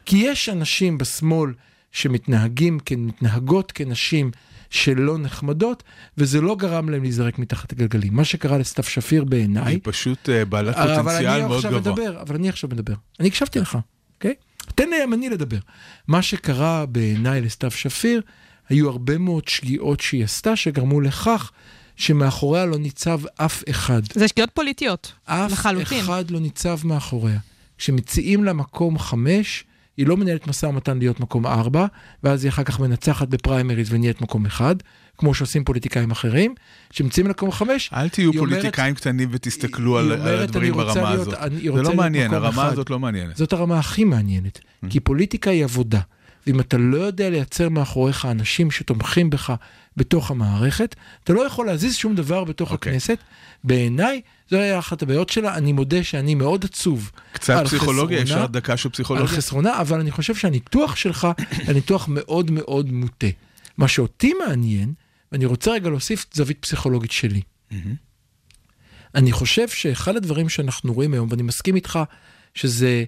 כי 0.06 0.18
יש 0.18 0.50
אנשים 0.50 0.98
בשמאל 0.98 1.54
שמתנהגים, 1.92 2.80
מתנהגות 2.98 3.72
כנשים 3.72 4.32
שלא 4.70 5.18
נחמדות, 5.18 5.84
וזה 6.18 6.42
לא 6.42 6.56
גרם 6.56 6.89
להם 6.89 7.04
להיזרק 7.04 7.39
מתחת 7.39 7.72
הגלגלים. 7.72 8.13
מה 8.13 8.24
שקרה 8.24 8.58
לסתיו 8.58 8.84
שפיר 8.84 9.24
בעיניי... 9.24 9.74
היא 9.74 9.80
פשוט 9.84 10.30
אה, 10.30 10.46
בעלת 10.46 10.75
פוטנציאל 10.75 11.48
מאוד 11.48 11.65
גבוה. 11.65 11.80
מדבר, 11.80 12.22
אבל 12.22 12.36
אני 12.36 12.50
עכשיו 12.50 12.70
מדבר. 12.70 12.94
אני 13.20 13.27
הקשבתי 13.27 13.60
לך, 13.60 13.77
אוקיי? 14.15 14.34
תן 14.75 14.89
לימני 14.89 15.30
לדבר. 15.30 15.58
מה 16.08 16.22
שקרה 16.22 16.86
בעיניי 16.86 17.42
לסתיו 17.42 17.72
שפיר, 17.72 18.22
היו 18.69 18.89
הרבה 18.89 19.17
מאוד 19.17 19.48
שגיאות 19.48 20.00
שהיא 20.00 20.24
עשתה, 20.24 20.55
שגרמו 20.55 21.01
לכך 21.01 21.51
שמאחוריה 21.95 22.65
לא 22.65 22.77
ניצב 22.77 23.19
אף 23.36 23.63
אחד. 23.69 24.01
זה 24.13 24.27
שגיאות 24.27 24.50
פוליטיות, 24.53 25.12
אף 25.25 25.51
לחלוטין. 25.51 26.00
אחד 26.00 26.31
לא 26.31 26.39
ניצב 26.39 26.77
מאחוריה. 26.84 27.39
כשמציעים 27.77 28.43
לה 28.43 28.53
מקום 28.53 29.00
חמש, 29.00 29.63
היא 29.98 30.07
לא 30.07 30.17
מנהלת 30.17 30.48
משא 30.48 30.65
ומתן 30.65 30.98
להיות 30.98 31.19
מקום 31.19 31.45
ארבע, 31.48 31.86
ואז 32.24 32.43
היא 32.43 32.50
אחר 32.50 32.63
כך 32.63 32.79
מנצחת 32.79 33.27
בפריימריז 33.27 33.93
ונהיית 33.93 34.22
מקום 34.22 34.45
אחד, 34.45 34.75
כמו 35.17 35.34
שעושים 35.34 35.63
פוליטיקאים 35.63 36.12
אחרים. 36.12 36.55
כשמציעים 36.89 37.27
לה 37.27 37.31
מקום 37.34 37.51
חמש, 37.51 37.89
אל 37.93 38.10
תהיו 38.10 38.31
היא 38.31 38.39
אומרת- 38.39 38.51
פוליטיקאים 38.60 38.95
קטנים 38.95 39.29
ותסתכלו 39.31 40.00
היא 40.00 40.05
על 40.05 40.12
אומרת, 40.12 40.27
על 40.27 40.39
הדברים 40.39 40.74
"אני 40.74 40.81
רוצה 40.84 40.93
ברמה 40.93 41.10
להיות- 41.13 41.27
הזאת. 41.27 41.39
אני 41.39 41.62
זה 41.62 41.81
לא 41.81 41.93
מעניין, 41.95 42.34
הרמה 42.34 42.50
אחד." 42.63 42.72
הזאת 42.72 42.89
לא 42.89 43.00
מעניינת. 43.00 43.38
זאת 43.38 43.53
הרמה 43.53 43.79
הכי 43.79 44.03
מעניינת. 44.03 44.57
Mm-hmm. 44.57 44.88
כי 44.89 45.00
פוליטיקה 45.00 45.50
היא 45.51 45.63
עבודה. 45.63 46.00
ואם 46.48 46.60
אתה 46.60 46.78
לא 46.78 46.98
יודע 46.98 47.30
לייצר 47.30 47.70
מאחוריך 47.70 48.25
אנשים 48.25 48.72
שתומכים 48.72 49.30
בך 49.30 49.54
בתוך 49.98 50.32
המערכת, 50.32 50.96
אתה 51.24 51.34
לא 51.34 51.48
יכול 51.48 51.66
להזיז 51.66 51.96
שום 51.96 52.16
דבר 52.16 52.44
בתוך 52.44 52.72
אוקיי. 52.72 52.92
הכנסת. 52.92 53.18
בעיניי, 53.64 54.22
זו 54.50 54.58
הייתה 54.58 54.80
אחת 54.80 55.02
הבעיות 55.02 55.30
שלה. 55.30 55.56
אני 55.56 55.74
מודה 55.74 56.04
שאני 56.04 56.36
מאוד 56.36 56.66
עצוב. 56.66 57.12
קצת 57.32 57.54
על 57.54 57.66
פסיכולוגיה, 57.66 58.22
חסרונה. 58.22 58.44
אפשר 58.44 58.52
דקה 58.52 58.78
של 58.78 58.88
על 58.88 58.92
פסיכולוגיה? 58.92 59.28
חסרונה, 59.28 59.82
אבל 59.82 60.00
אני 60.00 60.12
חושב 60.12 60.36
שהניתוח 60.36 60.96
שלך 60.96 61.28
הוא 61.66 61.74
ניתוח 61.74 62.08
מאוד 62.08 62.52
מאוד 62.52 62.92
מוטה. 62.92 63.28
מה 63.78 63.88
שאותי 63.88 64.34
מעניין, 64.48 64.94
ואני 65.32 65.46
רוצה 65.46 65.72
רגע 65.72 65.90
להוסיף 65.90 66.25
זווית 66.34 66.58
פסיכולוגית 66.62 67.12
שלי. 67.12 67.42
אני 69.16 69.32
חושב 69.32 69.68
שאחד 69.68 70.16
הדברים 70.16 70.50
שאנחנו 70.50 70.94
רואים 70.94 71.14
היום, 71.14 71.28
ואני 71.32 71.44
מסכים 71.44 71.75
איתך 71.75 72.00
שזה 72.54 73.04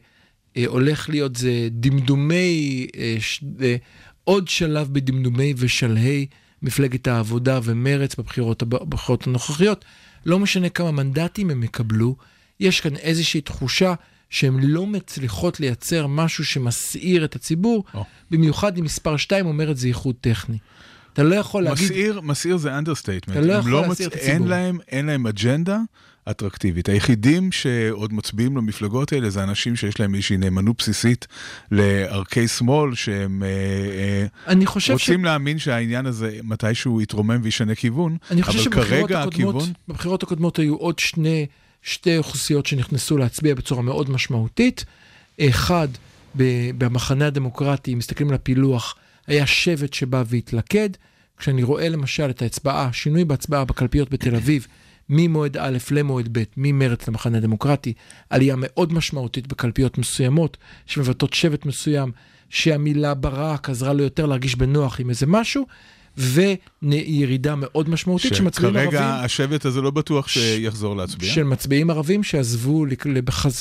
הולך 0.65 1.09
להיות, 1.09 1.35
זה 1.35 1.67
דמדומי, 1.71 2.87
אה, 2.97 3.15
ש, 3.19 3.43
אה, 3.61 3.75
עוד 4.23 4.47
שלב 4.47 4.87
בדמדומי 4.91 5.53
ושלהי 5.57 6.25
מפלגת 6.61 7.07
העבודה 7.07 7.59
ומרץ 7.63 8.15
בבחירות, 8.15 8.63
בבחירות 8.63 9.27
הנוכחיות. 9.27 9.85
לא 10.25 10.39
משנה 10.39 10.69
כמה 10.69 10.91
מנדטים 10.91 11.49
הם 11.49 11.63
יקבלו, 11.63 12.15
יש 12.59 12.81
כאן 12.81 12.95
איזושהי 12.95 13.41
תחושה 13.41 13.93
שהן 14.29 14.59
לא 14.59 14.85
מצליחות 14.85 15.59
לייצר 15.59 16.07
משהו 16.07 16.45
שמסעיר 16.45 17.25
את 17.25 17.35
הציבור, 17.35 17.83
או. 17.93 18.03
במיוחד 18.31 18.77
אם 18.77 18.83
מספר 18.83 19.17
2 19.17 19.45
אומרת 19.45 19.77
זה 19.77 19.87
איחוד 19.87 20.15
טכני. 20.21 20.57
אתה 21.13 21.23
לא 21.23 21.35
יכול 21.35 21.63
להגיד... 21.63 21.83
מסעיר, 21.83 22.21
מסעיר 22.21 22.57
זה 22.57 22.77
understatement. 22.77 23.38
אתה 23.37 23.45
לא 23.45 23.53
יכול 23.53 23.71
להסעיר 23.71 24.09
את 24.09 24.13
אין 24.13 24.29
הציבור. 24.31 24.47
להם, 24.47 24.79
אין 24.87 25.05
להם 25.05 25.27
אג'נדה 25.27 25.79
אטרקטיבית. 26.31 26.89
היחידים 26.89 27.51
שעוד 27.51 28.13
מצביעים 28.13 28.57
למפלגות 28.57 29.13
האלה 29.13 29.29
זה 29.29 29.43
אנשים 29.43 29.75
שיש 29.75 30.00
להם 30.00 30.15
איזושהי 30.15 30.38
נאמנות 30.38 30.77
בסיסית 30.77 31.27
לערכי 31.72 32.48
שמאל, 32.48 32.96
שהם 32.96 33.43
אה, 33.43 33.48
אה, 33.50 34.25
אני 34.48 34.65
חושב 34.65 34.93
רוצים 34.93 35.25
להאמין 35.25 35.60
שהעניין 35.60 36.05
הזה 36.05 36.39
מתישהו 36.43 37.01
יתרומם 37.01 37.39
וישנה 37.43 37.75
כיוון, 37.75 38.17
אני 38.31 38.43
חושב 38.43 38.74
אבל 38.74 38.84
כרגע 38.84 39.22
הקודמות, 39.22 39.34
הכיוון... 39.34 39.74
בבחירות 39.88 40.24
הקודמות 40.24 40.60
היו 40.60 40.75
עוד 40.75 41.00
שני, 41.00 41.46
שתי 41.81 42.17
אוכלוסיות 42.17 42.65
שנכנסו 42.65 43.17
להצביע 43.17 43.55
בצורה 43.55 43.81
מאוד 43.81 44.10
משמעותית. 44.10 44.86
אחד, 45.41 45.88
במחנה 46.77 47.27
הדמוקרטי, 47.27 47.93
אם 47.93 47.98
מסתכלים 47.98 48.29
על 48.29 48.36
הפילוח, 48.36 48.96
היה 49.27 49.46
שבט 49.46 49.93
שבא 49.93 50.24
והתלכד. 50.27 50.89
כשאני 51.38 51.63
רואה 51.63 51.89
למשל 51.89 52.29
את 52.29 52.41
ההצבעה, 52.41 52.89
שינוי 52.93 53.25
בהצבעה 53.25 53.65
בקלפיות 53.65 54.10
בתל 54.10 54.36
אביב, 54.36 54.67
ממועד 55.09 55.57
א' 55.57 55.77
למועד 55.91 56.29
ב', 56.31 56.43
ממרץ 56.57 57.07
למחנה 57.07 57.37
הדמוקרטי, 57.37 57.93
עלייה 58.29 58.55
מאוד 58.57 58.93
משמעותית 58.93 59.47
בקלפיות 59.47 59.97
מסוימות, 59.97 60.57
שמבטאות 60.85 61.33
שבט 61.33 61.65
מסוים, 61.65 62.11
שהמילה 62.49 63.13
ברק 63.13 63.69
עזרה 63.69 63.93
לו 63.93 64.03
יותר 64.03 64.25
להרגיש 64.25 64.55
בנוח 64.55 64.99
עם 64.99 65.09
איזה 65.09 65.25
משהו, 65.25 65.65
וירידה 66.17 67.55
מאוד 67.55 67.89
משמעותית 67.89 68.35
שמצביעים 68.35 68.75
ערבים. 68.75 68.91
שכרגע 68.91 69.23
השבט 69.23 69.65
הזה 69.65 69.81
לא 69.81 69.91
בטוח 69.91 70.27
שיחזור 70.27 70.95
להצביע. 70.95 71.33
של 71.33 71.43
מצביעים 71.43 71.89
ערבים 71.89 72.23
שעזבו, 72.23 72.85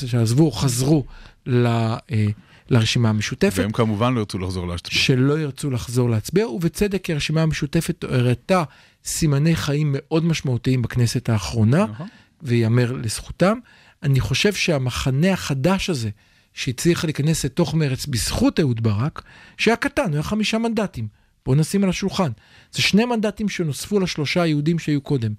שעזבו 0.06 0.44
או 0.44 0.52
חזרו 0.52 1.04
ל, 1.46 1.66
אה, 1.66 2.26
לרשימה 2.70 3.08
המשותפת, 3.08 3.58
והם 3.58 3.72
כמובן 3.72 4.14
לא 4.14 4.18
ירצו 4.18 4.38
לחזור 4.38 4.68
להצביע. 4.68 5.00
שלא 5.00 5.38
ירצו 5.38 5.70
לחזור 5.70 6.10
להצביע, 6.10 6.48
ובצדק 6.48 7.10
הרשימה 7.10 7.42
המשותפת 7.42 8.04
הראתה 8.04 8.62
סימני 9.06 9.56
חיים 9.56 9.94
מאוד 9.98 10.24
משמעותיים 10.24 10.82
בכנסת 10.82 11.28
האחרונה, 11.28 11.84
נכון. 11.84 12.06
וייאמר 12.42 12.92
לזכותם. 12.92 13.58
אני 14.02 14.20
חושב 14.20 14.52
שהמחנה 14.52 15.32
החדש 15.32 15.90
הזה, 15.90 16.10
שהצליח 16.54 17.04
להיכנס 17.04 17.44
לתוך 17.44 17.74
מרץ 17.74 18.06
בזכות 18.06 18.60
אהוד 18.60 18.82
ברק, 18.82 19.22
שהיה 19.58 19.76
קטן, 19.76 20.04
הוא 20.04 20.14
היה 20.14 20.22
חמישה 20.22 20.58
מנדטים. 20.58 21.08
בואו 21.46 21.56
נשים 21.56 21.84
על 21.84 21.90
השולחן. 21.90 22.30
זה 22.72 22.82
שני 22.82 23.04
מנדטים 23.04 23.48
שנוספו 23.48 24.00
לשלושה 24.00 24.42
היהודים 24.42 24.78
שהיו 24.78 25.00
קודם. 25.00 25.32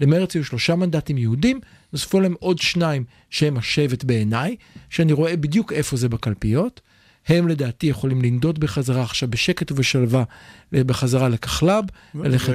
למרץ 0.00 0.34
היו 0.34 0.44
שלושה 0.44 0.76
מנדטים 0.76 1.18
יהודים, 1.18 1.60
נוספו 1.92 2.20
להם 2.20 2.34
עוד 2.40 2.58
שניים 2.58 3.04
שהם 3.30 3.56
השבט 3.56 4.04
בעיניי, 4.04 4.56
שאני 4.90 5.12
רואה 5.12 5.36
בדיוק 5.36 5.72
איפה 5.72 5.96
זה 5.96 6.08
בקלפיות. 6.08 6.80
הם 7.28 7.48
לדעתי 7.48 7.86
יכולים 7.86 8.22
לנדוד 8.22 8.58
בחזרה 8.58 9.02
עכשיו 9.02 9.30
בשקט 9.30 9.72
ובשלווה 9.72 10.24
בחזרה 10.72 11.28
לכחלב, 11.28 11.84
ללכת. 12.14 12.52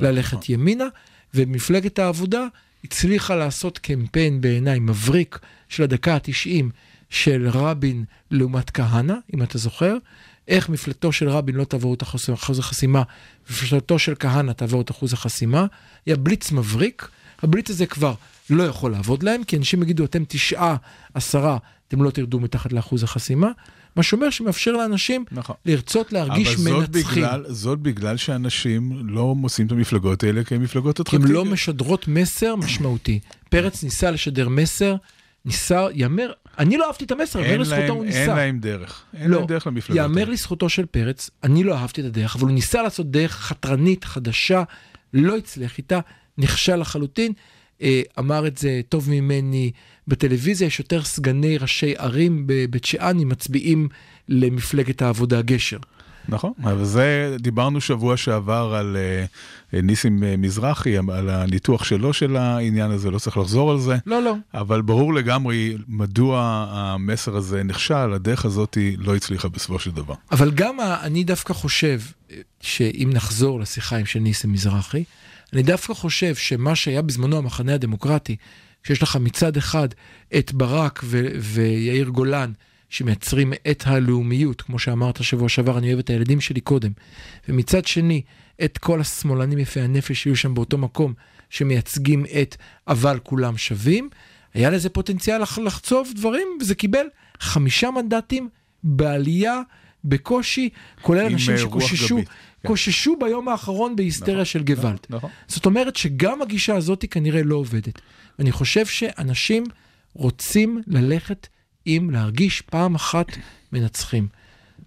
ללכת 0.00 0.48
ימינה, 0.48 0.86
ומפלגת 1.34 1.98
העבודה 1.98 2.46
הצליחה 2.84 3.36
לעשות 3.36 3.78
קמפיין 3.78 4.40
בעיניי 4.40 4.78
מבריק 4.78 5.38
של 5.68 5.82
הדקה 5.82 6.14
ה-90 6.14 6.64
של 7.10 7.48
רבין 7.52 8.04
לעומת 8.30 8.70
כהנא, 8.70 9.14
אם 9.34 9.42
אתה 9.42 9.58
זוכר. 9.58 9.96
איך 10.48 10.68
מפלטו 10.68 11.12
של 11.12 11.28
רבין 11.28 11.54
לא 11.54 11.64
תעבור 11.64 11.94
את 11.94 12.02
אחוז 12.02 12.58
החסימה, 12.58 13.02
ומפלטו 13.48 13.98
של 13.98 14.14
כהנא 14.18 14.52
תעבור 14.52 14.80
את 14.80 14.90
אחוז 14.90 15.12
החסימה. 15.12 15.66
היה 16.06 16.16
בליץ 16.16 16.52
מבריק. 16.52 17.08
הבליץ 17.42 17.70
הזה 17.70 17.86
כבר 17.86 18.14
לא 18.50 18.62
יכול 18.62 18.92
לעבוד 18.92 19.22
להם, 19.22 19.44
כי 19.44 19.56
אנשים 19.56 19.82
יגידו, 19.82 20.04
אתם 20.04 20.22
תשעה, 20.28 20.76
עשרה, 21.14 21.58
אתם 21.88 22.02
לא 22.02 22.10
תרדו 22.10 22.40
מתחת 22.40 22.72
לאחוז 22.72 23.02
החסימה. 23.02 23.50
מה 23.96 24.02
שאומר 24.02 24.30
שמאפשר 24.30 24.72
לאנשים 24.72 25.24
נכון. 25.32 25.56
לרצות 25.66 26.12
להרגיש 26.12 26.48
אבל 26.48 26.56
זאת 26.56 26.72
מנצחים. 26.94 27.22
בגלל, 27.22 27.44
זאת 27.48 27.78
בגלל 27.78 28.16
שאנשים 28.16 28.92
לא 29.08 29.34
מוצאים 29.34 29.66
את 29.66 29.72
המפלגות 29.72 30.22
האלה 30.24 30.44
כמפלגות 30.44 30.96
כי 30.96 31.00
הן 31.16 31.20
אטרקטיביות. 31.22 31.46
לא 31.46 31.52
משדרות 31.52 32.08
מסר 32.08 32.56
משמעותי. 32.56 33.20
פרץ 33.50 33.82
ניסה 33.84 34.10
לשדר 34.10 34.48
מסר, 34.48 34.96
ניסה, 35.44 35.86
יאמר, 35.94 36.32
אני 36.58 36.76
לא 36.76 36.86
אהבתי 36.86 37.04
את 37.04 37.10
המסר, 37.12 37.38
יאמר 37.38 37.50
אין 37.52 37.60
לזכותו 37.60 37.92
הוא 37.92 38.04
אין 38.04 38.20
ניסה. 38.20 38.34
להם 38.34 38.58
דרך. 38.58 39.02
אין 39.14 39.30
לא, 39.30 39.36
להם 39.38 39.46
דרך 39.46 39.66
למפלגות 39.66 40.02
יאמר. 40.02 40.30
לזכותו 40.30 40.68
של 40.68 40.86
פרץ, 40.86 41.30
אני 41.44 41.64
לא 41.64 41.74
אהבתי 41.74 42.00
את 42.00 42.06
הדרך, 42.06 42.36
אבל 42.36 42.44
הוא 42.44 42.54
ניסה 42.54 42.82
לעשות 42.82 43.10
דרך 43.10 43.32
חתרנית, 43.36 44.04
חדשה, 44.04 44.62
לא 45.14 45.36
הצליח 45.36 45.78
איתה, 45.78 46.00
נכשל 46.38 46.76
לחלוטין. 46.76 47.32
אה, 47.82 48.02
אמר 48.18 48.46
את 48.46 48.58
זה 48.58 48.80
טוב 48.88 49.10
ממני 49.10 49.70
בטלוויזיה, 50.08 50.66
יש 50.66 50.78
יותר 50.78 51.02
סגני 51.02 51.58
ראשי 51.58 51.94
ערים 51.98 52.44
בבית 52.46 52.84
שאן, 52.84 53.16
מצביעים 53.24 53.88
למפלגת 54.28 55.02
העבודה 55.02 55.42
גשר. 55.42 55.78
נכון, 56.28 56.52
אבל 56.62 56.84
זה, 56.84 57.36
דיברנו 57.40 57.80
שבוע 57.80 58.16
שעבר 58.16 58.74
על 58.78 58.96
uh, 59.72 59.76
ניסים 59.82 60.24
אה, 60.24 60.36
מזרחי, 60.36 60.96
על 60.98 61.30
הניתוח 61.30 61.84
שלו 61.84 62.12
של 62.12 62.36
העניין 62.36 62.90
הזה, 62.90 63.10
לא 63.10 63.18
צריך 63.18 63.36
לחזור 63.36 63.70
על 63.70 63.78
זה. 63.78 63.96
לא, 64.06 64.22
לא. 64.22 64.34
אבל 64.54 64.82
ברור 64.82 65.14
לגמרי 65.14 65.76
מדוע 65.88 66.66
המסר 66.70 67.36
הזה 67.36 67.62
נכשל, 67.62 68.12
הדרך 68.12 68.44
הזאת 68.44 68.78
לא 68.98 69.16
הצליחה 69.16 69.48
בסופו 69.48 69.78
של 69.78 69.90
דבר. 69.90 70.14
אבל 70.32 70.50
גם 70.50 70.76
אני 71.02 71.24
דווקא 71.24 71.52
חושב 71.52 72.00
שאם 72.60 73.10
נחזור 73.12 73.60
לשיחה 73.60 73.96
עם 73.96 74.06
של 74.06 74.18
ניסים 74.18 74.52
מזרחי, 74.52 75.04
אני 75.52 75.62
דווקא 75.62 75.94
חושב 75.94 76.34
שמה 76.34 76.76
שהיה 76.76 77.02
בזמנו 77.02 77.38
המחנה 77.38 77.74
הדמוקרטי, 77.74 78.36
כשיש 78.82 79.02
לך 79.02 79.16
מצד 79.16 79.56
אחד 79.56 79.88
את 80.38 80.52
ברק 80.52 81.00
ו- 81.04 81.28
ויאיר 81.40 82.08
גולן, 82.08 82.52
שמייצרים 82.88 83.52
את 83.70 83.82
הלאומיות, 83.86 84.62
כמו 84.62 84.78
שאמרת 84.78 85.22
שבוע 85.22 85.48
שעבר, 85.48 85.78
אני 85.78 85.86
אוהב 85.88 85.98
את 85.98 86.10
הילדים 86.10 86.40
שלי 86.40 86.60
קודם, 86.60 86.90
ומצד 87.48 87.86
שני, 87.86 88.22
את 88.64 88.78
כל 88.78 89.00
השמאלנים 89.00 89.58
יפי 89.58 89.80
הנפש 89.80 90.22
שיהיו 90.22 90.36
שם 90.36 90.54
באותו 90.54 90.78
מקום, 90.78 91.14
שמייצגים 91.50 92.24
את 92.42 92.56
אבל 92.88 93.18
כולם 93.22 93.56
שווים, 93.56 94.08
היה 94.54 94.70
לזה 94.70 94.88
פוטנציאל 94.88 95.42
לח- 95.42 95.58
לחצוב 95.58 96.12
דברים, 96.16 96.48
וזה 96.60 96.74
קיבל 96.74 97.06
חמישה 97.40 97.90
מנדטים 97.90 98.48
בעלייה, 98.84 99.60
בקושי, 100.04 100.68
כולל 101.02 101.26
אנשים 101.26 101.54
אה, 101.54 101.58
שקוששו, 101.58 102.16
כן. 102.62 102.68
קוששו 102.68 103.16
ביום 103.20 103.48
האחרון 103.48 103.96
בהיסטריה 103.96 104.44
של 104.44 104.62
גוואלד. 104.62 104.98
נכון. 105.10 105.30
זאת 105.48 105.66
אומרת 105.66 105.96
שגם 105.96 106.42
הגישה 106.42 106.76
הזאת 106.76 107.04
כנראה 107.10 107.42
לא 107.42 107.56
עובדת. 107.56 108.00
אני 108.38 108.52
חושב 108.52 108.86
שאנשים 108.86 109.64
רוצים 110.14 110.82
ללכת 110.86 111.46
עם 111.84 112.10
להרגיש 112.10 112.60
פעם 112.60 112.94
אחת 112.94 113.26
מנצחים. 113.72 114.28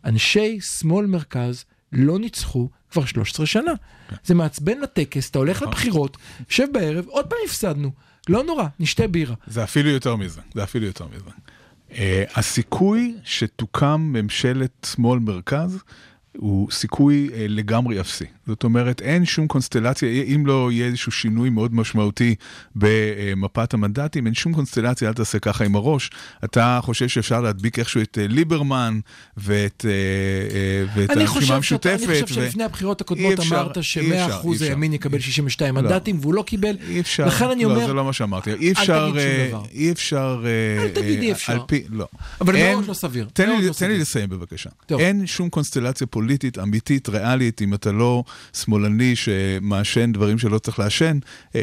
אנשי 0.06 0.62
שמאל 0.62 1.06
מרכז 1.06 1.66
לא 1.92 2.20
ניצחו 2.20 2.70
כבר 2.92 3.06
13 3.06 3.46
שנה. 3.46 3.72
זה 4.24 4.36
מעצבן 4.36 4.80
לטקס, 4.80 5.30
אתה 5.30 5.40
הולך 5.40 5.62
לבחירות, 5.62 6.18
יושב 6.50 6.68
בערב, 6.74 7.06
עוד 7.08 7.26
פעם 7.26 7.40
הפסדנו. 7.46 7.92
לא 8.30 8.44
נורא, 8.44 8.66
נשתה 8.80 9.08
בירה. 9.08 9.36
זה 9.48 9.64
אפילו 9.64 9.90
יותר 9.90 10.16
מזה, 10.16 10.42
זה 10.54 10.64
אפילו 10.64 10.86
יותר 10.86 11.06
מזה. 11.08 11.30
Uh, 11.94 11.96
הסיכוי 12.36 13.16
שתוקם 13.24 14.02
ממשלת 14.14 14.88
שמאל 14.94 15.20
מרכז 15.20 15.84
הוא 16.38 16.72
סיכוי 16.72 17.30
uh, 17.32 17.36
לגמרי 17.38 18.00
אפסי. 18.00 18.26
זאת 18.48 18.64
אומרת, 18.64 19.02
אין 19.02 19.26
שום 19.26 19.48
קונסטלציה, 19.48 20.10
אם 20.10 20.46
לא 20.46 20.72
יהיה 20.72 20.86
איזשהו 20.86 21.12
שינוי 21.12 21.50
מאוד 21.50 21.76
משמעותי 21.76 22.36
במפת 22.76 23.74
המנדטים, 23.74 24.26
אין 24.26 24.34
שום 24.34 24.54
קונסטלציה, 24.54 25.10
אל 25.10 25.14
תעשה 25.14 25.40
ככה 25.40 25.66
עם 25.66 25.76
הראש. 25.76 26.10
אתה 26.44 26.80
חושב 26.84 27.08
שאפשר 27.08 27.42
להדביק 27.42 27.80
איכשהו 27.80 28.02
את 28.02 28.18
uh, 28.18 28.34
ליברמן 28.34 29.00
ואת, 29.38 29.86
ואת 30.96 31.10
הרשימה 31.10 31.56
המשותפת. 31.56 32.10
אני 32.10 32.24
חושב 32.24 32.28
שלפני 32.28 32.64
הבחירות 32.64 33.02
הקודמות 33.02 33.40
אפשר, 33.40 33.62
אמרת 33.62 33.78
אי 33.78 33.84
ש-100% 33.84 34.00
אפשר, 34.02 34.42
אי 34.48 34.54
אפשר. 34.54 34.66
הימין 34.66 34.94
יקבל 34.94 35.20
62 35.20 35.76
מנדטים, 35.76 36.18
והוא 36.22 36.34
לא 36.34 36.42
קיבל. 36.42 36.76
אי 36.90 37.00
אפשר, 37.00 37.26
לכן 37.26 37.50
אני 37.50 37.64
לא, 37.64 37.70
אומר, 37.70 37.88
זה 37.88 37.94
לא 37.94 38.06
מה 38.06 38.14
שאמרתי. 38.14 38.54
אי 38.54 38.72
אפשר, 38.72 39.10
תגיד 39.12 39.22
שום 39.22 39.30
אה, 39.30 39.48
דבר. 39.50 39.64
אי 39.74 39.92
אפשר, 39.92 40.44
אה, 40.46 40.84
אל 40.84 40.90
תגיד 40.90 41.20
אה, 41.20 41.24
אי 41.24 41.32
אפשר. 41.32 41.66
לא. 41.90 42.08
אבל 42.42 42.56
מאוד 42.56 42.88
לא 42.88 42.94
סביר. 42.94 43.28
תן 43.34 43.50
לי, 43.50 43.68
לא. 43.68 43.88
לסיים 43.88 44.30
בבקשה. 44.30 44.70
אין 45.00 45.28
שום 45.28 45.50
קונסטלציה 45.50 46.08
פוליטית 46.08 46.23
אמיתית, 46.64 47.10
ריאלית, 47.10 47.62
אם 47.62 47.74
אתה 47.74 47.92
לא 47.92 48.24
שמאלני 48.54 49.16
שמעשן 49.16 50.12
דברים 50.12 50.38
שלא 50.38 50.60
צריך 50.60 50.80
לעשן, 50.80 51.20
אה, 51.56 51.62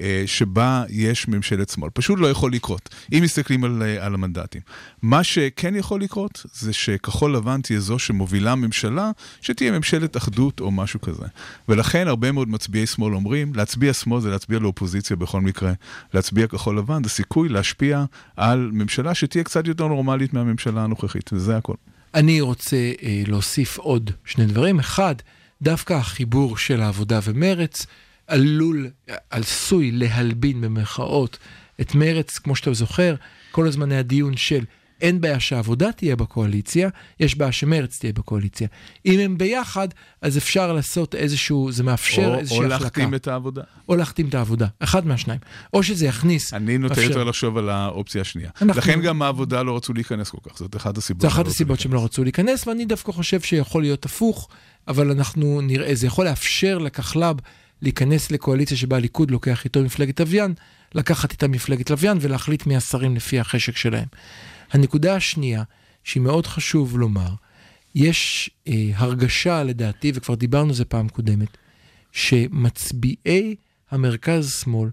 אה, 0.00 0.22
שבה 0.26 0.84
יש 0.88 1.28
ממשלת 1.28 1.68
שמאל. 1.68 1.90
פשוט 1.90 2.18
לא 2.18 2.30
יכול 2.30 2.52
לקרות, 2.52 2.94
אם 3.12 3.20
מסתכלים 3.22 3.64
על, 3.64 3.82
אה, 3.82 4.06
על 4.06 4.14
המנדטים. 4.14 4.60
מה 5.02 5.24
שכן 5.24 5.76
יכול 5.76 6.00
לקרות, 6.00 6.46
זה 6.54 6.72
שכחול 6.72 7.34
לבן 7.36 7.60
תהיה 7.60 7.80
זו 7.80 7.98
שמובילה 7.98 8.54
ממשלה, 8.54 9.10
שתהיה 9.40 9.72
ממשלת 9.72 10.16
אחדות 10.16 10.60
או 10.60 10.70
משהו 10.70 11.00
כזה. 11.00 11.26
ולכן 11.68 12.08
הרבה 12.08 12.32
מאוד 12.32 12.48
מצביעי 12.48 12.86
שמאל 12.86 13.14
אומרים, 13.14 13.52
להצביע 13.54 13.92
שמאל 13.92 14.20
זה 14.20 14.30
להצביע 14.30 14.58
לאופוזיציה 14.58 15.16
בכל 15.16 15.40
מקרה. 15.40 15.72
להצביע 16.14 16.46
כחול 16.46 16.78
לבן 16.78 17.04
זה 17.04 17.10
סיכוי 17.10 17.48
להשפיע 17.48 18.04
על 18.36 18.70
ממשלה 18.72 19.14
שתהיה 19.14 19.44
קצת 19.44 19.66
יותר 19.66 19.86
נורמלית 19.86 20.34
מהממשלה 20.34 20.84
הנוכחית, 20.84 21.30
וזה 21.32 21.56
הכל. 21.56 21.74
אני 22.14 22.40
רוצה 22.40 22.92
אה, 23.02 23.22
להוסיף 23.26 23.78
עוד 23.78 24.10
שני 24.24 24.46
דברים. 24.46 24.78
אחד, 24.78 25.14
דווקא 25.62 25.92
החיבור 25.94 26.56
של 26.56 26.80
העבודה 26.80 27.20
ומרץ 27.24 27.86
עלול, 28.26 28.90
עשוי 29.30 29.90
להלבין 29.90 30.60
במרכאות 30.60 31.38
את 31.80 31.94
מרץ, 31.94 32.38
כמו 32.38 32.56
שאתה 32.56 32.72
זוכר, 32.72 33.14
כל 33.50 33.68
הזמן 33.68 33.92
היה 33.92 34.02
דיון 34.02 34.36
של 34.36 34.64
אין 35.04 35.20
בעיה 35.20 35.40
שהעבודה 35.40 35.92
תהיה 35.92 36.16
בקואליציה, 36.16 36.88
יש 37.20 37.34
בעיה 37.34 37.52
שמרץ 37.52 37.98
תהיה 37.98 38.12
בקואליציה. 38.12 38.68
אם 39.06 39.20
הם 39.20 39.38
ביחד, 39.38 39.88
אז 40.22 40.38
אפשר 40.38 40.72
לעשות 40.72 41.14
איזשהו, 41.14 41.72
זה 41.72 41.82
מאפשר 41.82 42.26
או, 42.28 42.38
איזושהי 42.38 42.58
או 42.58 42.62
החלקה. 42.64 42.84
להחתים 42.84 43.14
את 43.14 43.28
העבודה. 43.28 43.62
או 43.88 43.96
להחתים 43.96 44.28
את 44.28 44.34
העבודה, 44.34 44.66
אחד 44.80 45.06
מהשניים. 45.06 45.40
או 45.74 45.82
שזה 45.82 46.06
יכניס... 46.06 46.54
אני 46.54 46.78
נוטה 46.78 46.94
מאפשר. 46.94 47.08
יותר 47.10 47.24
לחשוב 47.24 47.58
על 47.58 47.68
האופציה 47.70 48.20
השנייה. 48.20 48.50
אנחנו- 48.62 48.80
לכן 48.80 49.00
גם 49.00 49.22
העבודה 49.22 49.62
לא 49.62 49.76
רצו 49.76 49.92
להיכנס 49.94 50.30
כל 50.30 50.38
כך, 50.50 50.58
זאת 50.58 50.76
אחת 50.76 50.98
הסיבות. 50.98 51.22
זו 51.22 51.28
שלא 51.30 51.34
אחת 51.34 51.40
רצו 51.46 51.50
הסיבות 51.50 51.80
שהם 51.80 51.92
לא. 51.94 52.04
רצו 52.04 52.24
להיכנס, 52.24 52.66
ואני 52.66 52.84
דווקא 52.84 53.12
חושב 53.12 53.40
שיכול 53.40 53.82
להיות 53.82 54.04
הפוך, 54.04 54.48
אבל 54.88 55.10
אנחנו 55.10 55.60
נראה, 55.60 55.94
זה 55.94 56.06
יכול 56.06 56.24
לאפשר 56.24 56.78
לכחלב 56.78 57.36
להיכנס 57.82 58.30
לקואליציה 58.30 58.76
שבה 58.76 58.96
הליכוד 58.96 59.30
לוקח 59.30 59.64
איתו 59.64 59.82
מפלגת 59.82 60.20
לוויין, 60.20 60.54
לקחת 60.94 61.32
איתה 61.32 61.48
מפלגת 61.48 61.90
לוויין 61.90 62.18
ולהחליט 62.20 62.66
מי 62.66 62.76
השרים 62.76 63.16
לפי 63.16 63.40
החשק 63.40 63.76
שלהם. 63.76 64.06
הנקודה 64.74 65.16
השנייה, 65.16 65.62
שהיא 66.04 66.22
מאוד 66.22 66.46
חשוב 66.46 66.98
לומר, 66.98 67.28
יש 67.94 68.50
אה, 68.68 68.90
הרגשה 68.94 69.62
לדעתי, 69.62 70.12
וכבר 70.14 70.34
דיברנו 70.34 70.68
על 70.68 70.74
זה 70.74 70.84
פעם 70.84 71.08
קודמת, 71.08 71.56
שמצביעי 72.12 73.54
המרכז-שמאל 73.90 74.90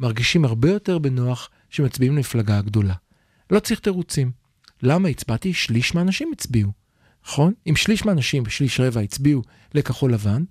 מרגישים 0.00 0.44
הרבה 0.44 0.70
יותר 0.70 0.98
בנוח 0.98 1.50
שמצביעים 1.70 2.16
למפלגה 2.16 2.58
הגדולה. 2.58 2.94
לא 3.50 3.60
צריך 3.60 3.80
תירוצים. 3.80 4.30
למה 4.82 5.08
הצבעתי? 5.08 5.52
שליש 5.52 5.94
מהאנשים 5.94 6.30
הצביעו, 6.32 6.72
נכון? 7.26 7.52
אם 7.66 7.76
שליש 7.76 8.06
מהאנשים 8.06 8.42
ושליש 8.46 8.80
רבע 8.80 9.00
הצביעו 9.00 9.42
לכחול 9.74 10.12
לבן, 10.12 10.44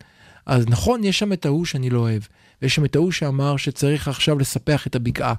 אז 0.45 0.67
נכון, 0.67 1.03
יש 1.03 1.19
שם 1.19 1.33
את 1.33 1.45
ההוא 1.45 1.65
שאני 1.65 1.89
לא 1.89 1.99
אוהב, 1.99 2.21
ויש 2.61 2.75
שם 2.75 2.85
את 2.85 2.95
ההוא 2.95 3.11
שאמר 3.11 3.57
שצריך 3.57 4.07
עכשיו 4.07 4.39
לספח 4.39 4.87
את 4.87 4.95
הבקעה, 4.95 5.33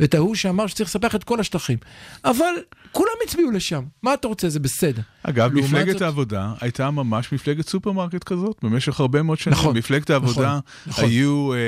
ואת 0.00 0.14
ההוא 0.14 0.34
שאמר 0.34 0.66
שצריך 0.66 0.88
לספח 0.88 1.14
את 1.14 1.24
כל 1.24 1.40
השטחים. 1.40 1.78
אבל 2.24 2.44
כולם 2.92 3.10
הצביעו 3.26 3.50
לשם, 3.50 3.82
מה 4.02 4.14
אתה 4.14 4.28
רוצה? 4.28 4.48
זה 4.48 4.60
בסדר. 4.60 5.02
אגב, 5.22 5.52
מפלגת 5.54 5.92
זאת- 5.92 6.02
העבודה 6.02 6.52
הייתה 6.60 6.90
ממש 6.90 7.32
מפלגת 7.32 7.68
סופרמרקט 7.68 8.24
כזאת 8.24 8.56
במשך 8.62 9.00
הרבה 9.00 9.22
מאוד 9.22 9.38
שנים. 9.38 9.58
נכון, 9.58 9.76
מפלגת 9.76 10.10
העבודה 10.10 10.46
נכון, 10.48 10.60
נכון. 10.86 11.04
היו 11.04 11.52
אה, 11.52 11.58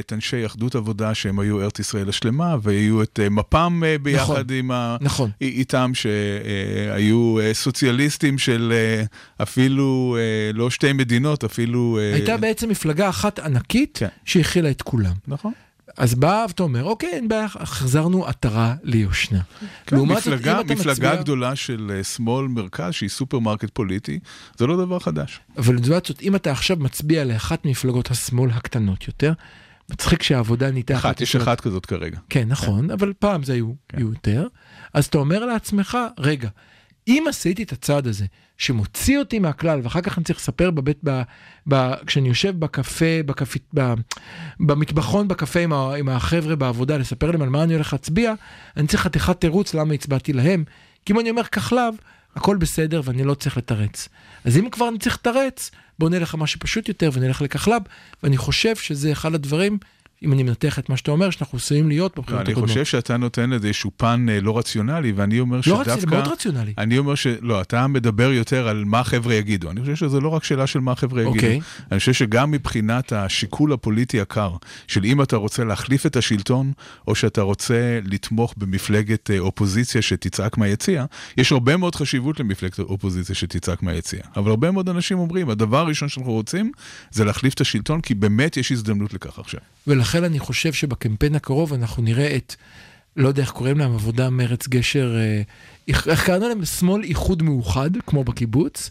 את 0.00 0.12
אנשי 0.12 0.46
אחדות 0.46 0.74
עבודה 0.74 1.14
שהם 1.14 1.38
היו 1.38 1.62
ארץ 1.62 1.78
ישראל 1.78 2.08
השלמה, 2.08 2.56
והיו 2.62 3.02
את 3.02 3.20
אה, 3.22 3.28
מפ"ם 3.28 3.82
אה, 3.86 3.96
ביחד 3.98 4.22
נכון, 4.32 4.56
עם 4.58 4.70
ה... 4.70 4.96
נכון. 5.00 5.30
איתם 5.40 5.90
שהיו 5.94 7.38
אה, 7.40 7.54
סוציאליסטים 7.54 8.38
של 8.38 8.72
אה, 8.76 9.04
אפילו 9.42 10.16
אה, 10.18 10.52
לא 10.54 10.70
שתי 10.70 10.92
מדינות, 10.92 11.44
אפילו... 11.44 11.98
אה, 12.00 12.14
הייתה 12.14 12.33
בעצם 12.36 12.68
מפלגה 12.68 13.08
אחת 13.08 13.38
ענקית 13.38 13.96
כן. 13.98 14.08
שהכילה 14.24 14.70
את 14.70 14.82
כולם. 14.82 15.12
נכון. 15.28 15.52
אז 15.96 16.14
בא 16.14 16.44
ואתה 16.48 16.62
אומר, 16.62 16.84
אוקיי, 16.84 17.08
אין 17.12 17.28
בעיה, 17.28 17.46
החזרנו 17.54 18.26
עטרה 18.26 18.74
ליושנה. 18.82 19.40
כן, 19.86 19.96
לעומת 19.96 20.16
זאת, 20.16 20.26
מפלגה, 20.26 20.60
אתה 20.60 20.74
מפלגה 20.74 20.92
מצביע- 20.92 21.16
גדולה 21.16 21.56
של 21.56 21.92
אה, 21.94 22.04
שמאל 22.04 22.48
מרכז, 22.48 22.92
שהיא 22.92 23.08
סופרמרקט 23.10 23.70
פוליטי, 23.72 24.18
זה 24.58 24.66
לא 24.66 24.76
דבר 24.76 24.98
חדש. 24.98 25.40
אבל 25.58 25.74
לעומת 25.74 26.06
זאת, 26.06 26.22
אם 26.22 26.36
אתה 26.36 26.50
עכשיו 26.52 26.76
מצביע 26.80 27.24
לאחת 27.24 27.64
ממפלגות 27.66 28.10
השמאל 28.10 28.50
הקטנות 28.50 29.06
יותר, 29.06 29.32
מצחיק 29.90 30.22
שהעבודה 30.22 30.70
נהייתה 30.70 30.96
אחת, 30.96 31.20
יש 31.20 31.28
מפלגות- 31.36 31.48
אחת 31.48 31.60
כזאת 31.60 31.86
כרגע. 31.86 32.18
כן, 32.28 32.48
נכון, 32.48 32.90
אבל 32.90 33.12
פעם 33.18 33.42
זה 33.42 33.52
היו, 33.52 33.72
כן. 33.88 33.98
היו 33.98 34.08
יותר. 34.08 34.46
אז 34.94 35.04
אתה 35.06 35.18
אומר 35.18 35.46
לעצמך, 35.46 35.98
רגע, 36.18 36.48
אם 37.08 37.24
עשיתי 37.28 37.62
את 37.62 37.72
הצעד 37.72 38.06
הזה, 38.06 38.24
שמוציא 38.58 39.18
אותי 39.18 39.38
מהכלל, 39.38 39.80
ואחר 39.82 40.00
כך 40.00 40.18
אני 40.18 40.24
צריך 40.24 40.38
לספר 40.38 40.70
בבית, 40.70 40.98
ב, 41.04 41.22
ב, 41.68 41.92
כשאני 42.06 42.28
יושב 42.28 42.60
בקפה, 42.60 43.22
בקפ, 43.26 43.56
ב, 43.74 43.94
במטבחון 44.60 45.28
בקפה 45.28 45.60
עם, 45.60 45.72
ה, 45.72 45.94
עם 45.94 46.08
החבר'ה 46.08 46.56
בעבודה, 46.56 46.96
לספר 46.96 47.30
להם 47.30 47.42
על 47.42 47.48
מה 47.48 47.62
אני 47.62 47.74
הולך 47.74 47.92
להצביע, 47.92 48.34
אני 48.76 48.86
צריך 48.86 49.02
חתיכת 49.02 49.40
תירוץ 49.40 49.74
למה 49.74 49.94
הצבעתי 49.94 50.32
להם. 50.32 50.64
כי 51.06 51.12
אם 51.12 51.20
אני 51.20 51.30
אומר 51.30 51.44
כחלב, 51.44 51.94
הכל 52.36 52.56
בסדר 52.56 53.00
ואני 53.04 53.24
לא 53.24 53.34
צריך 53.34 53.56
לתרץ. 53.56 54.08
אז 54.44 54.56
אם 54.56 54.70
כבר 54.70 54.88
אני 54.88 54.98
צריך 54.98 55.16
לתרץ, 55.16 55.70
בוא 55.98 56.10
נלך 56.10 56.34
למה 56.34 56.46
שפשוט 56.46 56.88
יותר 56.88 57.10
ונלך 57.12 57.42
לכחלב, 57.42 57.82
ואני 58.22 58.36
חושב 58.36 58.76
שזה 58.76 59.12
אחד 59.12 59.34
הדברים, 59.34 59.78
אם 60.22 60.32
אני 60.32 60.42
מנתח 60.42 60.78
את 60.78 60.88
מה 60.88 60.96
שאתה 60.96 61.10
אומר, 61.10 61.30
שאנחנו 61.30 61.58
עשויים 61.58 61.88
להיות 61.88 62.16
לא, 62.16 62.22
בבחירות 62.22 62.42
אני 62.42 62.52
הקודמות. 62.52 62.70
חושב 62.70 62.84
שאתה 62.84 63.16
נותן 63.16 63.50
לזה 63.50 63.66
איזשהו 63.66 63.90
פן 63.96 64.26
אה, 64.28 64.40
לא 64.40 64.58
רציונלי, 64.58 65.12
ואני 65.12 65.40
אומר 65.40 65.56
לא 65.56 65.62
שדווקא... 65.62 65.90
רציונלי, 65.90 66.16
מאוד 66.16 66.32
רציונלי. 66.32 66.74
אני 66.78 66.98
אומר 66.98 67.14
שלא, 67.14 67.60
אתה 67.60 67.86
מדבר 67.86 68.32
יותר 68.32 68.68
על 68.68 68.84
מה 68.84 69.00
החבר'ה 69.00 69.34
יגידו. 69.34 69.70
אני 69.70 69.80
חושב 69.80 69.94
שזה 69.96 70.20
לא 70.20 70.28
רק 70.28 70.44
שאלה 70.44 70.66
של 70.66 70.80
מה 70.80 70.92
החבר'ה 70.92 71.22
יגידו. 71.22 71.36
אוקיי. 71.36 71.60
אני 71.92 71.98
חושב 71.98 72.12
שגם 72.12 72.50
מבחינת 72.50 73.12
השיקול 73.12 73.72
הפוליטי 73.72 74.20
הקר, 74.20 74.50
של 74.88 75.04
אם 75.04 75.22
אתה 75.22 75.36
רוצה 75.36 75.64
להחליף 75.64 76.06
את 76.06 76.16
השלטון, 76.16 76.72
או 77.08 77.14
שאתה 77.14 77.42
רוצה 77.42 78.00
לתמוך 78.04 78.54
במפלגת 78.56 79.30
אה, 79.30 79.38
אופוזיציה 79.38 80.02
שתצעק 80.02 80.58
מהיציע, 80.58 81.04
יש 81.36 81.52
הרבה 81.52 81.76
מאוד 81.76 81.94
חשיבות 81.94 82.40
למפלגת 82.40 82.78
אופוזיציה 82.78 83.34
שתצעק 83.34 83.82
מהיציע. 83.82 84.20
אבל 84.36 84.50
הרבה 84.50 84.70
מאוד 84.70 84.88
אנשים 84.88 85.18
אומרים, 85.18 85.50
הדבר 85.50 85.78
הראשון 85.78 86.08
שאנחנו 86.08 86.32
רוצים 86.32 86.72
זה 87.10 87.24
להחליף 87.24 87.54
את 87.54 87.60
השלטון, 87.60 88.00
כי 88.00 88.14
באמת 88.14 88.56
יש 88.56 88.72
הזדמנות 88.72 89.14
לכך 89.14 89.38
עכשיו. 89.38 89.60
ולכן 89.86 90.24
אני 90.24 90.38
חושב 90.38 90.72
שבקמפיין 90.72 91.34
הקרוב 91.34 91.72
אנחנו 91.72 92.02
נראה 92.02 92.36
את, 92.36 92.54
לא 93.16 93.28
יודע 93.28 93.42
איך 93.42 93.50
קוראים 93.50 93.78
להם, 93.78 93.94
עבודה, 93.94 94.30
מרץ, 94.30 94.68
גשר, 94.68 95.16
אה, 95.16 95.42
איך 95.88 96.26
קראנו 96.26 96.48
להם? 96.48 96.64
שמאל 96.64 97.02
איחוד 97.02 97.42
מאוחד, 97.42 97.90
כמו 98.06 98.24
בקיבוץ. 98.24 98.90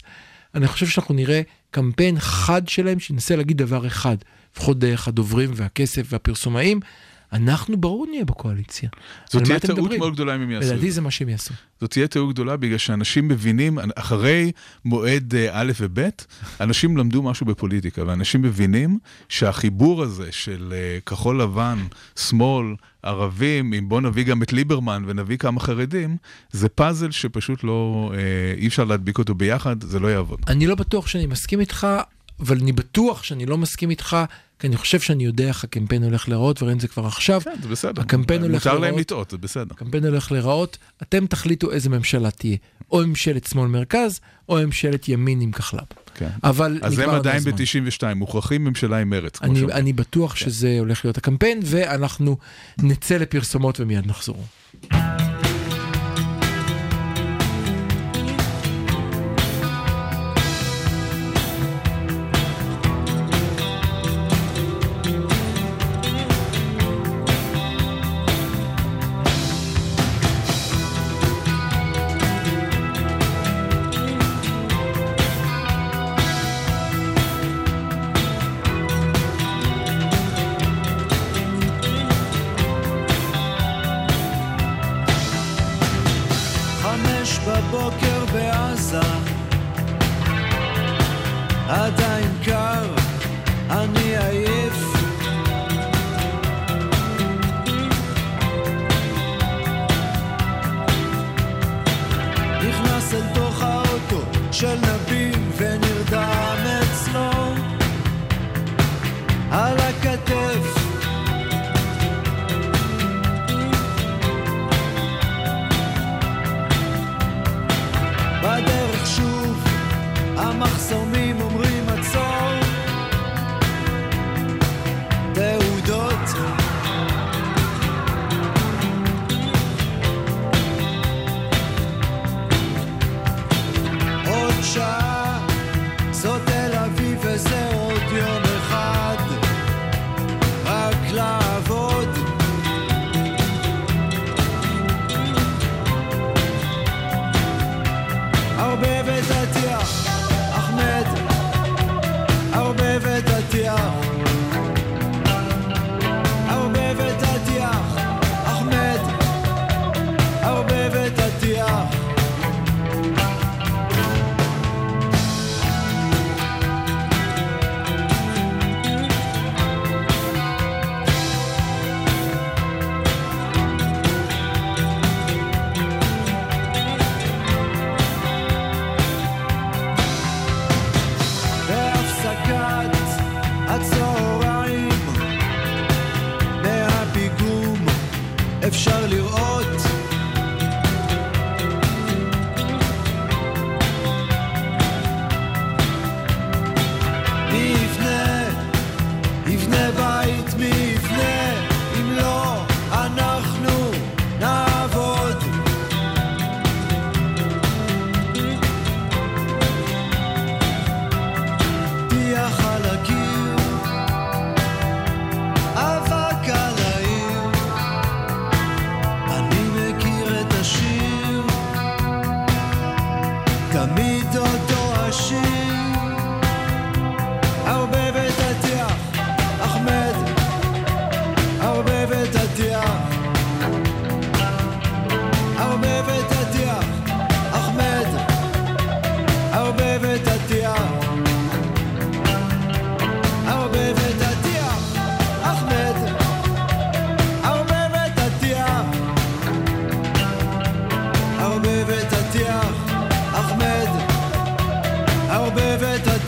אני 0.54 0.68
חושב 0.68 0.86
שאנחנו 0.86 1.14
נראה 1.14 1.42
קמפיין 1.70 2.20
חד 2.20 2.68
שלהם 2.68 3.00
שינסה 3.00 3.36
להגיד 3.36 3.58
דבר 3.58 3.86
אחד, 3.86 4.16
לפחות 4.52 4.78
דרך 4.78 5.08
הדוברים 5.08 5.50
והכסף 5.54 6.06
והפרסומאים. 6.08 6.80
אנחנו 7.34 7.76
ברור 7.76 8.06
נהיה 8.10 8.24
בקואליציה. 8.24 8.88
זאת 9.30 9.44
תהיה 9.44 9.60
טעות? 9.60 9.92
מאוד 9.98 10.14
גדולה 10.14 10.34
אם 10.34 10.40
הם 10.40 10.50
יעשו 10.50 10.66
את 10.66 10.72
לדעתי 10.72 10.90
זה. 10.90 10.94
זה 10.94 11.00
מה 11.00 11.10
שהם 11.10 11.28
יעשו. 11.28 11.54
זאת 11.80 11.90
תהיה 11.90 12.08
טעות 12.08 12.32
גדולה 12.32 12.56
בגלל 12.56 12.78
שאנשים 12.78 13.28
מבינים, 13.28 13.78
אחרי 13.96 14.52
מועד 14.84 15.34
אה, 15.34 15.48
א' 15.52 15.72
וב', 15.80 16.08
אנשים 16.60 16.96
למדו 16.96 17.22
משהו 17.22 17.46
בפוליטיקה, 17.46 18.02
ואנשים 18.06 18.42
מבינים 18.42 18.98
שהחיבור 19.28 20.02
הזה 20.02 20.32
של 20.32 20.74
אה, 20.76 20.98
כחול 21.06 21.42
לבן, 21.42 21.78
שמאל, 22.16 22.74
ערבים, 23.02 23.74
אם 23.74 23.88
בוא 23.88 24.00
נביא 24.00 24.24
גם 24.24 24.42
את 24.42 24.52
ליברמן 24.52 25.02
ונביא 25.06 25.36
כמה 25.36 25.60
חרדים, 25.60 26.16
זה 26.52 26.68
פאזל 26.68 27.10
שפשוט 27.10 27.64
לא, 27.64 28.12
אה, 28.14 28.54
אי 28.56 28.66
אפשר 28.66 28.84
להדביק 28.84 29.18
אותו 29.18 29.34
ביחד, 29.34 29.82
זה 29.82 30.00
לא 30.00 30.08
יעבוד. 30.08 30.38
אני 30.48 30.66
לא 30.66 30.74
בטוח 30.74 31.06
שאני 31.06 31.26
מסכים 31.26 31.60
איתך, 31.60 31.86
אבל 32.40 32.58
אני 32.62 32.72
בטוח 32.72 33.22
שאני 33.22 33.46
לא 33.46 33.58
מסכים 33.58 33.90
איתך, 33.90 34.16
כי 34.58 34.66
אני 34.66 34.76
חושב 34.76 35.00
שאני 35.00 35.24
יודע 35.24 35.44
איך 35.48 35.64
הקמפיין 35.64 36.02
הולך 36.04 36.28
להיראות, 36.28 36.62
ורואים 36.62 36.76
את 36.76 36.80
זה 36.80 36.88
כבר 36.88 37.06
עכשיו. 37.06 37.40
כן, 37.40 37.54
זה 37.62 37.68
בסדר. 37.68 38.02
הקמפיין 38.02 38.42
הולך 38.42 38.54
מותר 38.66 38.72
להם 38.72 38.82
להיראות- 38.82 39.00
לטעות, 39.00 39.30
זה 39.30 39.38
בסדר. 39.38 39.66
הקמפיין 39.70 40.04
הולך 40.04 40.32
להיראות, 40.32 40.78
אתם 41.02 41.26
תחליטו 41.26 41.70
איזה 41.72 41.90
ממשלה 41.90 42.30
תהיה, 42.30 42.56
או 42.92 43.06
ממשלת 43.06 43.46
שמאל 43.46 43.68
מרכז, 43.68 44.20
או 44.48 44.56
ממשלת 44.56 45.08
ימין 45.08 45.40
עם 45.40 45.52
כחלב. 45.52 45.84
כן. 46.14 46.28
אבל 46.44 46.78
אז 46.82 46.98
הם 46.98 47.10
עדיין 47.10 47.36
הזמן. 47.36 47.52
ב-92, 47.52 48.14
מוכרחים 48.14 48.64
ממשלה 48.64 48.98
עם 48.98 49.10
מרץ, 49.10 49.38
כמו 49.38 49.46
אני, 49.50 49.58
שאומרים. 49.58 49.78
אני 49.78 49.92
בטוח 49.92 50.36
שזה 50.36 50.76
הולך 50.78 51.04
להיות 51.04 51.18
הקמפיין, 51.18 51.60
ואנחנו 51.64 52.36
נצא 52.82 53.16
לפרסומות 53.16 53.80
ומיד 53.80 54.06
נחזור. 54.06 54.44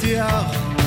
Yeah. 0.06 0.85